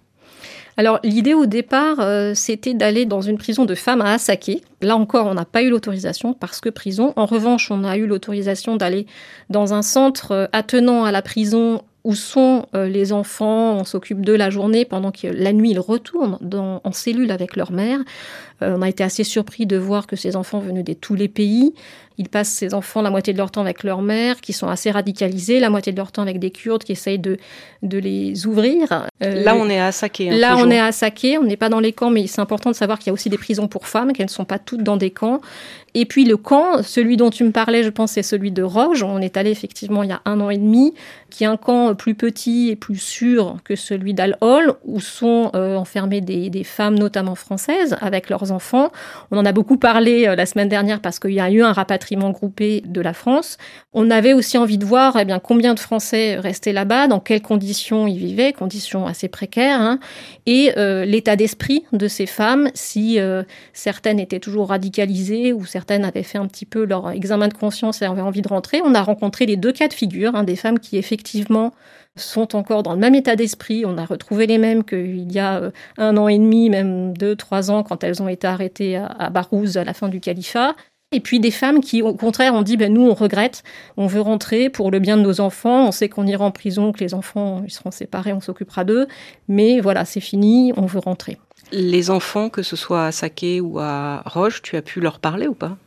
Alors 0.77 0.99
l'idée 1.03 1.33
au 1.33 1.45
départ, 1.45 1.97
c'était 2.35 2.73
d'aller 2.73 3.05
dans 3.05 3.21
une 3.21 3.37
prison 3.37 3.65
de 3.65 3.75
femmes 3.75 4.01
à 4.01 4.13
Asake. 4.13 4.61
Là 4.81 4.95
encore, 4.95 5.27
on 5.27 5.33
n'a 5.33 5.45
pas 5.45 5.63
eu 5.63 5.69
l'autorisation 5.69 6.33
parce 6.33 6.61
que 6.61 6.69
prison. 6.69 7.13
En 7.17 7.25
revanche, 7.25 7.71
on 7.71 7.83
a 7.83 7.97
eu 7.97 8.07
l'autorisation 8.07 8.75
d'aller 8.75 9.05
dans 9.49 9.73
un 9.73 9.81
centre 9.81 10.49
attenant 10.51 11.05
à 11.05 11.13
la 11.13 11.21
prison 11.21 11.81
où 12.05 12.13
sont 12.13 12.67
euh, 12.75 12.87
les 12.87 13.11
enfants, 13.11 13.73
on 13.73 13.83
s'occupe 13.83 14.23
de 14.23 14.31
la 14.31 14.51
journée 14.51 14.85
pendant 14.85 15.11
que 15.11 15.25
la 15.25 15.51
nuit 15.53 15.71
ils 15.71 15.79
retournent 15.79 16.37
en 16.53 16.91
cellule 16.91 17.31
avec 17.31 17.55
leur 17.55 17.71
mère. 17.71 17.99
Euh, 18.61 18.75
on 18.77 18.81
a 18.81 18.87
été 18.87 19.03
assez 19.03 19.23
surpris 19.23 19.65
de 19.65 19.75
voir 19.75 20.07
que 20.07 20.15
ces 20.15 20.35
enfants 20.35 20.59
venaient 20.59 20.83
de 20.83 20.93
tous 20.93 21.15
les 21.15 21.27
pays. 21.27 21.73
Ils 22.17 22.29
passent 22.29 22.51
ces 22.51 22.73
enfants 22.73 23.01
la 23.01 23.09
moitié 23.09 23.33
de 23.33 23.37
leur 23.37 23.51
temps 23.51 23.61
avec 23.61 23.83
leur 23.83 24.01
mère, 24.01 24.39
qui 24.39 24.53
sont 24.53 24.69
assez 24.69 24.89
radicalisés, 24.91 25.59
la 25.59 25.69
moitié 25.69 25.91
de 25.91 25.97
leur 25.97 26.11
temps 26.11 26.21
avec 26.21 26.39
des 26.39 26.51
Kurdes 26.51 26.83
qui 26.83 26.93
essayent 26.93 27.19
de, 27.19 27.37
de 27.81 27.97
les 27.97 28.47
ouvrir. 28.47 29.07
Euh, 29.21 29.43
là, 29.43 29.55
on 29.55 29.69
est 29.69 29.79
à 29.79 29.91
Saké. 29.91 30.29
Hein, 30.29 30.37
là, 30.37 30.55
on 30.57 30.69
est 30.69 30.79
à 30.79 30.91
Saké. 30.93 31.37
On 31.37 31.43
n'est 31.43 31.57
pas 31.57 31.69
dans 31.69 31.81
les 31.81 31.91
camps, 31.91 32.11
mais 32.11 32.27
c'est 32.27 32.39
important 32.39 32.69
de 32.69 32.75
savoir 32.75 32.99
qu'il 32.99 33.07
y 33.07 33.09
a 33.09 33.13
aussi 33.13 33.29
des 33.29 33.37
prisons 33.37 33.67
pour 33.67 33.87
femmes, 33.87 34.13
qu'elles 34.13 34.27
ne 34.27 34.31
sont 34.31 34.45
pas 34.45 34.59
toutes 34.59 34.83
dans 34.83 34.95
des 34.95 35.11
camps. 35.11 35.41
Et 35.97 36.05
puis 36.05 36.25
le 36.25 36.35
camp, 36.35 36.83
celui 36.83 37.15
dont 37.15 37.29
tu 37.29 37.45
me 37.45 37.51
parlais, 37.51 37.81
je 37.81 37.89
pense, 37.89 38.11
c'est 38.11 38.21
celui 38.21 38.51
de 38.51 38.61
Roge. 38.61 39.01
On 39.01 39.21
est 39.21 39.37
allé 39.37 39.49
effectivement 39.49 40.03
il 40.03 40.09
y 40.09 40.11
a 40.11 40.21
un 40.25 40.41
an 40.41 40.49
et 40.49 40.57
demi, 40.57 40.93
qui 41.29 41.45
est 41.45 41.47
un 41.47 41.55
camp 41.55 41.95
plus 41.95 42.15
petit 42.15 42.69
et 42.69 42.75
plus 42.75 42.97
sûr 42.97 43.57
que 43.63 43.77
celui 43.77 44.13
d'Al-Hol, 44.13 44.73
où 44.83 44.99
sont 44.99 45.51
euh, 45.55 45.77
enfermées 45.77 46.19
des, 46.19 46.49
des, 46.49 46.65
femmes, 46.65 46.99
notamment 46.99 47.35
françaises, 47.35 47.95
avec 48.01 48.29
leurs 48.29 48.51
enfants. 48.51 48.91
On 49.31 49.37
en 49.37 49.45
a 49.45 49.53
beaucoup 49.53 49.77
parlé 49.77 50.27
euh, 50.27 50.35
la 50.35 50.45
semaine 50.45 50.67
dernière 50.67 50.99
parce 50.99 51.17
qu'il 51.17 51.31
y 51.31 51.39
a 51.39 51.49
eu 51.49 51.63
un 51.63 51.71
rapatriement 51.71 52.31
groupé 52.31 52.83
de 52.85 52.99
la 52.99 53.13
France. 53.13 53.57
On 53.93 54.11
avait 54.11 54.33
aussi 54.33 54.57
envie 54.57 54.77
de 54.77 54.85
voir 54.85 55.15
eh 55.17 55.23
bien, 55.23 55.39
combien 55.39 55.73
de 55.73 55.79
Français 55.79 56.35
restaient 56.35 56.73
là-bas, 56.73 57.07
dans 57.07 57.21
quelles 57.21 57.41
conditions 57.41 58.05
ils 58.05 58.17
vivaient, 58.17 58.51
conditions 58.51 59.07
assez 59.07 59.29
précaires, 59.29 59.79
hein, 59.79 59.99
et 60.45 60.73
euh, 60.75 61.05
l'état 61.05 61.37
d'esprit 61.37 61.85
de 61.93 62.09
ces 62.09 62.25
femmes, 62.25 62.69
si 62.73 63.17
certaines 63.71 64.19
étaient 64.19 64.39
toujours 64.39 64.69
radicalisées 64.69 65.53
ou 65.53 65.65
certaines 65.65 65.84
certaines 65.85 66.05
avaient 66.05 66.23
fait 66.23 66.39
un 66.39 66.47
petit 66.47 66.65
peu 66.65 66.83
leur 66.83 67.11
examen 67.11 67.47
de 67.47 67.53
conscience 67.53 68.01
et 68.01 68.05
avaient 68.05 68.21
envie 68.21 68.41
de 68.41 68.47
rentrer. 68.47 68.81
On 68.83 68.95
a 68.95 69.03
rencontré 69.03 69.45
les 69.45 69.55
deux 69.55 69.71
cas 69.71 69.87
de 69.87 69.93
figure, 69.93 70.33
hein, 70.33 70.43
des 70.43 70.55
femmes 70.55 70.79
qui 70.79 70.97
effectivement 70.97 71.73
sont 72.15 72.55
encore 72.55 72.81
dans 72.81 72.93
le 72.93 72.99
même 72.99 73.13
état 73.13 73.35
d'esprit. 73.35 73.85
On 73.85 73.95
a 73.99 74.05
retrouvé 74.05 74.47
les 74.47 74.57
mêmes 74.57 74.83
qu'il 74.83 75.31
y 75.31 75.37
a 75.37 75.57
euh, 75.57 75.71
un 75.99 76.17
an 76.17 76.27
et 76.27 76.39
demi, 76.39 76.71
même 76.71 77.15
deux, 77.15 77.35
trois 77.35 77.69
ans, 77.69 77.83
quand 77.83 78.03
elles 78.03 78.23
ont 78.23 78.27
été 78.27 78.47
arrêtées 78.47 78.95
à 78.95 79.29
Barouz 79.29 79.77
à 79.77 79.83
la 79.83 79.93
fin 79.93 80.07
du 80.07 80.19
califat. 80.19 80.75
Et 81.11 81.19
puis 81.19 81.39
des 81.39 81.51
femmes 81.51 81.81
qui, 81.81 82.01
au 82.01 82.15
contraire, 82.15 82.55
ont 82.55 82.63
dit 82.63 82.77
ben, 82.77 82.91
nous, 82.91 83.07
on 83.07 83.13
regrette, 83.13 83.61
on 83.95 84.07
veut 84.07 84.21
rentrer 84.21 84.71
pour 84.71 84.89
le 84.89 84.97
bien 84.97 85.17
de 85.17 85.21
nos 85.21 85.39
enfants, 85.39 85.87
on 85.87 85.91
sait 85.91 86.09
qu'on 86.09 86.25
ira 86.25 86.43
en 86.43 86.51
prison, 86.51 86.93
que 86.93 87.01
les 87.01 87.13
enfants 87.13 87.61
ils 87.63 87.71
seront 87.71 87.91
séparés, 87.91 88.33
on 88.33 88.41
s'occupera 88.41 88.85
d'eux, 88.85 89.07
mais 89.47 89.81
voilà, 89.81 90.03
c'est 90.03 90.19
fini, 90.19 90.73
on 90.77 90.87
veut 90.87 90.99
rentrer. 90.99 91.37
Les 91.71 92.09
enfants, 92.09 92.49
que 92.49 92.63
ce 92.63 92.75
soit 92.75 93.05
à 93.05 93.11
Saké 93.11 93.61
ou 93.61 93.79
à 93.79 94.21
Roche, 94.25 94.61
tu 94.61 94.75
as 94.77 94.81
pu 94.81 94.99
leur 94.99 95.19
parler 95.19 95.47
ou 95.47 95.55
pas? 95.55 95.77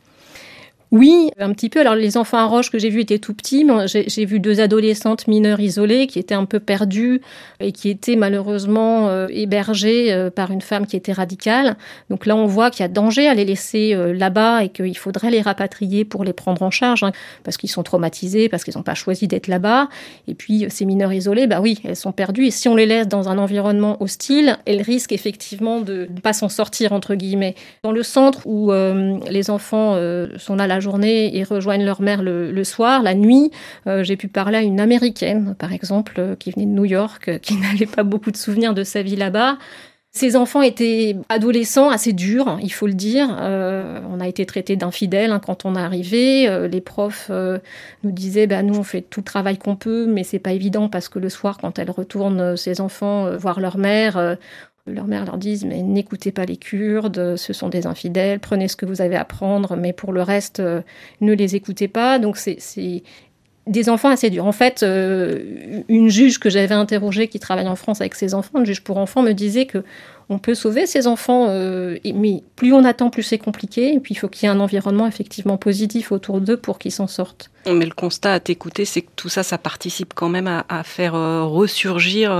Oui, 0.91 1.29
un 1.37 1.53
petit 1.53 1.69
peu. 1.69 1.81
Alors 1.81 1.93
les 1.93 2.17
enfants 2.17 2.39
à 2.39 2.45
Roche 2.45 2.71
que 2.71 2.79
j'ai 2.79 2.89
vus 2.89 3.01
étaient 3.01 3.19
tout 3.19 3.35
petits, 3.35 3.63
j'ai 3.85 4.25
vu 4.25 4.39
deux 4.39 4.59
adolescentes 4.59 5.27
mineures 5.27 5.59
isolées 5.59 6.07
qui 6.07 6.17
étaient 6.17 6.33
un 6.33 6.45
peu 6.45 6.59
perdues 6.59 7.21
et 7.59 7.71
qui 7.71 7.89
étaient 7.91 8.15
malheureusement 8.15 9.07
euh, 9.07 9.27
hébergées 9.29 10.11
euh, 10.11 10.31
par 10.31 10.49
une 10.49 10.61
femme 10.61 10.87
qui 10.87 10.95
était 10.95 11.11
radicale. 11.11 11.77
Donc 12.09 12.25
là, 12.25 12.35
on 12.35 12.47
voit 12.47 12.71
qu'il 12.71 12.81
y 12.81 12.85
a 12.85 12.87
danger 12.87 13.27
à 13.27 13.35
les 13.35 13.45
laisser 13.45 13.93
euh, 13.93 14.13
là-bas 14.13 14.63
et 14.63 14.69
qu'il 14.69 14.97
faudrait 14.97 15.29
les 15.29 15.41
rapatrier 15.41 16.05
pour 16.05 16.23
les 16.23 16.33
prendre 16.33 16.63
en 16.63 16.71
charge, 16.71 17.03
hein, 17.03 17.11
parce 17.43 17.57
qu'ils 17.57 17.69
sont 17.69 17.83
traumatisés, 17.83 18.49
parce 18.49 18.63
qu'ils 18.63 18.75
n'ont 18.75 18.83
pas 18.83 18.95
choisi 18.95 19.27
d'être 19.27 19.47
là-bas. 19.47 19.89
Et 20.27 20.33
puis 20.33 20.65
ces 20.69 20.85
mineurs 20.85 21.13
isolées, 21.13 21.45
bah 21.45 21.61
oui, 21.61 21.79
elles 21.83 21.95
sont 21.95 22.13
perdues. 22.13 22.47
Et 22.47 22.51
si 22.51 22.67
on 22.67 22.75
les 22.75 22.87
laisse 22.87 23.07
dans 23.07 23.29
un 23.29 23.37
environnement 23.37 24.01
hostile, 24.01 24.57
elles 24.65 24.81
risquent 24.81 25.11
effectivement 25.11 25.81
de 25.81 26.07
ne 26.09 26.19
pas 26.19 26.33
s'en 26.33 26.49
sortir 26.49 26.93
entre 26.93 27.13
guillemets. 27.13 27.53
Dans 27.83 27.91
le 27.91 28.01
centre 28.01 28.47
où 28.47 28.71
les 29.29 29.49
enfants 29.49 29.95
sont 30.37 30.57
à 30.59 30.67
journée 30.79 31.35
et 31.37 31.43
rejoignent 31.43 31.85
leur 31.85 32.01
mère 32.01 32.21
le, 32.21 32.63
soir, 32.63 33.03
la 33.03 33.15
nuit. 33.15 33.51
Euh, 33.87 34.03
j'ai 34.03 34.17
pu 34.17 34.27
parler 34.27 34.57
à 34.57 34.61
une 34.61 34.79
américaine, 34.79 35.55
par 35.57 35.73
exemple, 35.73 36.15
euh, 36.17 36.35
qui 36.35 36.51
venait 36.51 36.65
de 36.65 36.71
New 36.71 36.85
York, 36.85 37.29
euh, 37.29 37.37
qui 37.37 37.55
n'avait 37.57 37.85
pas 37.85 38.03
beaucoup 38.03 38.31
de 38.31 38.37
souvenirs 38.37 38.73
de 38.73 38.83
sa 38.83 39.01
vie 39.01 39.15
là-bas. 39.15 39.57
Ces 40.11 40.35
enfants 40.35 40.63
étaient 40.63 41.15
adolescents 41.29 41.91
assez 41.91 42.13
durs, 42.13 42.57
il 42.63 42.73
faut 42.73 42.87
le 42.87 42.93
dire. 42.93 43.29
on 43.29 44.19
a 44.19 44.27
été 44.27 44.43
traités 44.47 44.75
d'infidèles 44.75 45.31
hein, 45.31 45.39
quand 45.39 45.65
on 45.65 45.75
est 45.75 45.79
arrivé. 45.79 46.67
les 46.67 46.81
profs 46.81 47.29
nous 47.29 48.11
disaient 48.11 48.47
bah, 48.47 48.63
nous, 48.63 48.73
on 48.73 48.81
fait 48.81 49.03
tout 49.03 49.19
le 49.19 49.25
travail 49.25 49.59
qu'on 49.59 49.75
peut, 49.75 50.07
mais 50.07 50.23
c'est 50.23 50.39
pas 50.39 50.53
évident 50.53 50.89
parce 50.89 51.09
que 51.09 51.19
le 51.19 51.29
soir, 51.29 51.59
quand 51.59 51.77
elles 51.77 51.91
retournent, 51.91 52.57
ces 52.57 52.81
enfants, 52.81 53.37
voir 53.37 53.59
leur 53.59 53.77
mère, 53.77 54.35
leur 54.93 55.05
mère 55.05 55.25
leur 55.25 55.37
dit 55.37 55.63
mais 55.65 55.81
n'écoutez 55.81 56.31
pas 56.31 56.45
les 56.45 56.57
Kurdes, 56.57 57.35
ce 57.35 57.53
sont 57.53 57.69
des 57.69 57.87
infidèles, 57.87 58.39
prenez 58.39 58.67
ce 58.67 58.75
que 58.75 58.85
vous 58.85 59.01
avez 59.01 59.15
à 59.15 59.25
prendre, 59.25 59.75
mais 59.75 59.93
pour 59.93 60.11
le 60.11 60.21
reste, 60.21 60.59
euh, 60.59 60.81
ne 61.21 61.33
les 61.33 61.55
écoutez 61.55 61.87
pas. 61.87 62.19
Donc 62.19 62.37
c'est 62.37 63.03
des 63.69 63.89
enfants 63.89 64.09
assez 64.09 64.29
durs. 64.29 64.45
En 64.45 64.51
fait, 64.51 64.83
euh, 64.83 65.83
une 65.87 66.09
juge 66.09 66.39
que 66.39 66.49
j'avais 66.49 66.73
interrogée 66.73 67.27
qui 67.27 67.39
travaille 67.39 67.67
en 67.67 67.75
France 67.75 68.01
avec 68.01 68.15
ses 68.15 68.33
enfants, 68.33 68.59
une 68.59 68.65
juge 68.65 68.81
pour 68.81 68.97
enfants, 68.97 69.21
me 69.21 69.33
disait 69.33 69.65
que 69.65 69.83
on 70.31 70.37
peut 70.37 70.53
sauver 70.53 70.85
ses 70.85 71.07
enfants, 71.07 71.47
euh, 71.49 71.97
mais 72.13 72.43
plus 72.55 72.71
on 72.73 72.83
attend, 72.83 73.09
plus 73.09 73.23
c'est 73.23 73.37
compliqué. 73.37 73.93
Et 73.93 73.99
puis 73.99 74.13
il 74.13 74.17
faut 74.17 74.27
qu'il 74.27 74.47
y 74.47 74.51
ait 74.51 74.53
un 74.53 74.59
environnement 74.59 75.07
effectivement 75.07 75.57
positif 75.57 76.11
autour 76.11 76.41
d'eux 76.41 76.57
pour 76.57 76.77
qu'ils 76.77 76.91
s'en 76.91 77.07
sortent. 77.07 77.49
Mais 77.65 77.85
le 77.85 77.93
constat 77.93 78.33
à 78.33 78.39
t'écouter, 78.39 78.85
c'est 78.85 79.01
que 79.01 79.09
tout 79.15 79.29
ça, 79.29 79.43
ça 79.43 79.57
participe 79.57 80.13
quand 80.13 80.29
même 80.29 80.47
à, 80.47 80.83
faire 80.83 81.15
euh, 81.15 81.43
ressurgir 81.43 82.31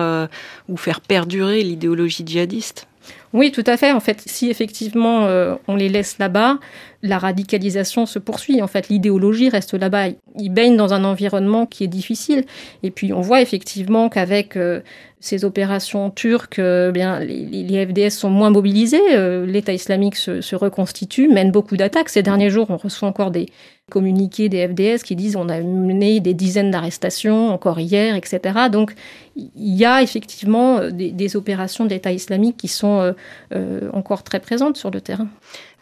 ou 0.68 0.78
faire 0.78 1.02
perdurer 1.02 1.64
l'idéologie 1.64 2.24
djihadiste. 2.26 2.89
Oui, 3.32 3.52
tout 3.52 3.64
à 3.68 3.78
fait. 3.78 3.92
En 3.92 4.00
fait, 4.00 4.24
si 4.26 4.50
effectivement 4.50 5.26
euh, 5.26 5.56
on 5.68 5.76
les 5.76 5.90
laisse 5.90 6.18
là-bas, 6.18 6.58
la 7.04 7.20
radicalisation 7.20 8.06
se 8.06 8.18
poursuit. 8.18 8.62
En 8.62 8.68
fait, 8.68 8.90
l'idéologie 8.90 9.50
reste 9.50 9.74
là-bas. 9.76 10.08
Ils 10.38 10.50
baignent 10.50 10.78
dans 10.78 10.94
un 10.94 11.04
environnement 11.04 11.66
qui 11.66 11.84
est 11.84 11.88
difficile. 11.88 12.44
Et 12.82 12.92
puis, 12.92 13.14
on 13.14 13.22
voit 13.22 13.42
effectivement 13.42 14.10
qu'avec 14.10 14.58
euh, 14.58 14.82
ces 15.20 15.44
opérations 15.44 16.10
turques, 16.12 16.60
euh, 16.60 16.92
bien, 16.92 17.20
les, 17.20 17.86
FDS 17.86 18.12
sont 18.12 18.30
moins 18.30 18.50
mobilisés. 18.50 19.02
L'État 19.46 19.74
islamique 19.74 20.16
se, 20.16 20.56
reconstitue, 20.56 21.28
mène 21.28 21.52
beaucoup 21.52 21.78
d'attaques. 21.78 22.10
Ces 22.10 22.24
derniers 22.24 22.50
jours, 22.50 22.68
on 22.70 22.78
reçoit 22.78 23.08
encore 23.08 23.32
des 23.32 23.48
communiqués 23.90 24.50
des 24.50 24.68
FDS 24.68 25.04
qui 25.04 25.16
disent 25.16 25.36
on 25.36 25.50
a 25.50 25.62
mené 25.62 26.20
des 26.20 26.34
dizaines 26.34 26.70
d'arrestations 26.70 27.50
encore 27.50 27.80
hier, 27.80 28.16
etc. 28.16 28.70
Donc, 28.72 28.94
il 29.36 29.76
y 29.76 29.84
a 29.84 30.02
effectivement 30.02 30.90
des, 30.90 31.12
des 31.12 31.36
opérations 31.36 31.86
d'État 31.86 32.12
islamique 32.12 32.58
qui 32.58 32.68
sont 32.68 33.14
euh, 33.54 33.90
encore 33.94 34.24
très 34.24 34.40
présente 34.40 34.78
sur 34.78 34.92
le 34.92 35.02
terrain. 35.02 35.28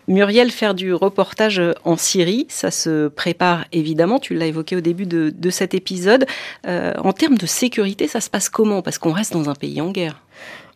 Muriel, 0.07 0.51
faire 0.51 0.73
du 0.73 0.93
reportage 0.93 1.61
en 1.83 1.97
Syrie, 1.97 2.45
ça 2.49 2.71
se 2.71 3.09
prépare 3.09 3.65
évidemment, 3.73 4.19
tu 4.19 4.35
l'as 4.35 4.45
évoqué 4.45 4.77
au 4.77 4.81
début 4.81 5.05
de, 5.05 5.49
cet 5.49 5.73
épisode. 5.73 6.25
Euh, 6.65 6.93
en 7.03 7.11
termes 7.11 7.37
de 7.37 7.45
sécurité, 7.45 8.07
ça 8.07 8.21
se 8.21 8.29
passe 8.29 8.49
comment? 8.49 8.81
Parce 8.81 8.97
qu'on 8.97 9.11
reste 9.11 9.33
dans 9.33 9.49
un 9.49 9.55
pays 9.55 9.81
en 9.81 9.91
guerre. 9.91 10.21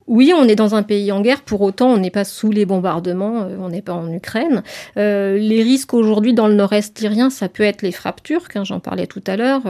Oui, 0.08 0.34
on 0.36 0.46
est 0.46 0.56
dans 0.56 0.76
un 0.76 0.84
pays 0.84 1.12
en 1.12 1.22
guerre, 1.22 1.42
pour 1.44 1.62
autant 1.62 1.90
on 1.92 1.98
n'est 1.98 2.12
pas 2.12 2.26
sous 2.26 2.52
les 2.52 2.66
bombardements, 2.66 3.44
euh, 3.44 3.56
on 3.60 3.70
n'est 3.70 3.82
pas 3.82 3.94
en 3.94 4.12
Ukraine. 4.12 4.64
les 4.98 5.64
risques 5.64 5.94
aujourd'hui 5.94 6.34
dans 6.34 6.48
le 6.48 6.56
nord-est 6.56 6.98
syrien, 6.98 7.30
ça 7.30 7.48
peut 7.48 7.64
être 7.64 7.84
les 7.84 7.92
frappes 7.94 8.24
turques, 8.24 8.58
hein, 8.58 8.66
j'en 8.66 8.80
parlais 8.80 9.08
tout 9.08 9.24
à 9.28 9.38
l'heure 9.38 9.62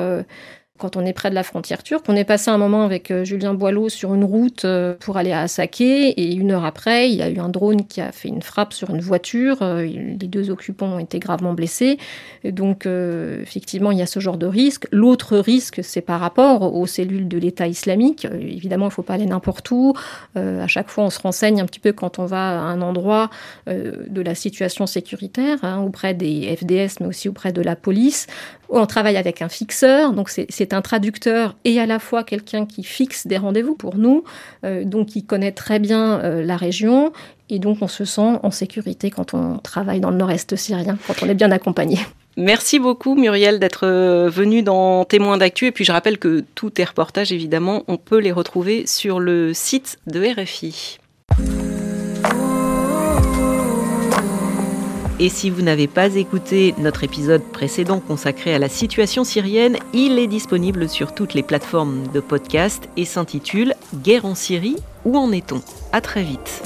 quand 0.82 0.98
on 0.98 1.06
est 1.06 1.14
près 1.14 1.30
de 1.30 1.36
la 1.36 1.44
frontière 1.44 1.84
turque. 1.84 2.06
On 2.10 2.16
est 2.16 2.26
passé 2.26 2.50
un 2.50 2.58
moment 2.58 2.84
avec 2.84 3.12
euh, 3.12 3.24
Julien 3.24 3.54
Boileau 3.54 3.88
sur 3.88 4.16
une 4.16 4.24
route 4.24 4.66
euh, 4.66 4.96
pour 5.00 5.16
aller 5.16 5.32
à 5.32 5.48
Saké 5.48 6.10
et 6.10 6.34
une 6.34 6.52
heure 6.52 6.66
après, 6.66 7.10
il 7.12 7.16
y 7.16 7.22
a 7.22 7.30
eu 7.30 7.38
un 7.38 7.50
drone 7.50 7.86
qui 7.86 8.02
a 8.02 8.12
fait 8.12 8.30
une 8.30 8.42
frappe 8.42 8.74
sur 8.74 8.90
une 8.90 9.00
voiture. 9.00 9.62
Euh, 9.62 9.84
les 9.84 10.28
deux 10.28 10.50
occupants 10.50 10.88
ont 10.88 11.00
été 11.00 11.20
gravement 11.20 11.54
blessés. 11.54 12.00
donc, 12.44 12.88
effectivement, 12.88 13.92
il 13.92 14.00
y 14.00 14.02
a 14.02 14.08
ce 14.08 14.20
genre 14.20 14.38
de 14.38 14.48
risque. 14.48 14.88
L'autre 14.92 15.38
risque, 15.38 15.82
c'est 15.84 16.02
par 16.02 16.20
rapport 16.20 16.74
aux 16.74 16.88
cellules 16.88 17.28
de 17.28 17.38
l'État 17.38 17.68
islamique. 17.68 18.26
évidemment, 18.26 18.86
il 18.86 18.90
ne 18.90 18.94
faut 18.94 19.04
pas 19.04 19.14
aller 19.14 19.28
n'importe 19.28 19.70
où. 19.70 19.94
à 20.36 20.68
chaque 20.68 20.90
fois, 20.90 21.04
on 21.04 21.10
se 21.10 21.20
renseigne 21.20 21.62
un 21.62 21.66
petit 21.66 21.80
peu 21.80 21.92
quand 21.92 22.18
on 22.18 22.26
va 22.26 22.62
à 22.62 22.64
un 22.64 22.82
endroit 22.82 23.30
de 23.68 24.22
la 24.22 24.34
situation 24.34 24.88
sécuritaire, 24.88 25.60
hein, 25.64 25.82
auprès 25.82 26.14
des 26.14 26.56
FDS, 26.56 27.02
mais 27.02 27.08
aussi 27.08 27.30
auprès 27.30 27.52
de 27.52 27.62
la 27.62 27.76
police. 27.76 28.28
On 28.74 28.86
travaille 28.86 29.18
avec 29.18 29.42
un 29.42 29.50
fixeur, 29.50 30.14
donc 30.14 30.30
c'est 30.30 30.74
un 30.74 30.82
traducteur 30.82 31.56
et 31.66 31.78
à 31.82 31.86
la 31.86 32.00
fois 32.00 32.24
quelqu'un 32.24 32.66
qui 32.66 32.84
fixe 32.84 33.28
des 33.28 33.36
rendez-vous 33.38 33.76
pour 33.76 33.98
nous, 33.98 34.24
euh, 34.64 34.86
donc 34.86 35.08
qui 35.08 35.26
connaît 35.26 35.52
très 35.52 35.78
bien 35.78 36.22
euh, 36.22 36.42
la 36.42 36.56
région. 36.56 37.12
Et 37.50 37.60
donc 37.60 37.80
on 37.82 37.90
se 37.90 38.06
sent 38.06 38.40
en 38.42 38.50
sécurité 38.50 39.12
quand 39.12 39.34
on 39.34 39.58
travaille 39.58 40.00
dans 40.00 40.10
le 40.10 40.16
nord-est 40.16 40.56
syrien, 40.56 40.98
quand 41.06 41.22
on 41.22 41.28
est 41.28 41.34
bien 41.34 41.52
accompagné. 41.52 42.00
Merci 42.38 42.80
beaucoup 42.80 43.16
Muriel 43.16 43.60
d'être 43.60 43.86
euh, 43.86 44.30
venue 44.30 44.64
dans 44.64 45.04
Témoins 45.04 45.38
d'actu. 45.38 45.66
Et 45.66 45.72
puis 45.74 45.84
je 45.84 45.92
rappelle 45.92 46.18
que 46.18 46.46
tous 46.56 46.70
tes 46.70 46.86
reportages, 46.86 47.34
évidemment, 47.34 47.84
on 47.90 47.98
peut 47.98 48.20
les 48.20 48.32
retrouver 48.32 48.88
sur 48.88 49.20
le 49.20 49.54
site 49.54 50.00
de 50.08 50.22
RFI. 50.22 50.98
Et 55.22 55.30
si 55.30 55.52
vous 55.52 55.62
n'avez 55.62 55.86
pas 55.86 56.16
écouté 56.16 56.74
notre 56.80 57.04
épisode 57.04 57.44
précédent 57.44 58.00
consacré 58.00 58.56
à 58.56 58.60
la 58.60 58.70
situation 58.70 59.24
syrienne, 59.24 59.78
il 59.94 60.18
est 60.18 60.26
disponible 60.26 60.90
sur 60.90 61.14
toutes 61.14 61.36
les 61.36 61.44
plateformes 61.44 62.08
de 62.08 62.20
podcast 62.20 62.90
et 62.98 63.06
s'intitule 63.06 63.76
Guerre 63.94 64.26
en 64.26 64.34
Syrie, 64.34 64.78
où 65.06 65.16
en 65.16 65.32
est-on? 65.32 65.62
À 65.92 66.02
très 66.02 66.24
vite. 66.24 66.64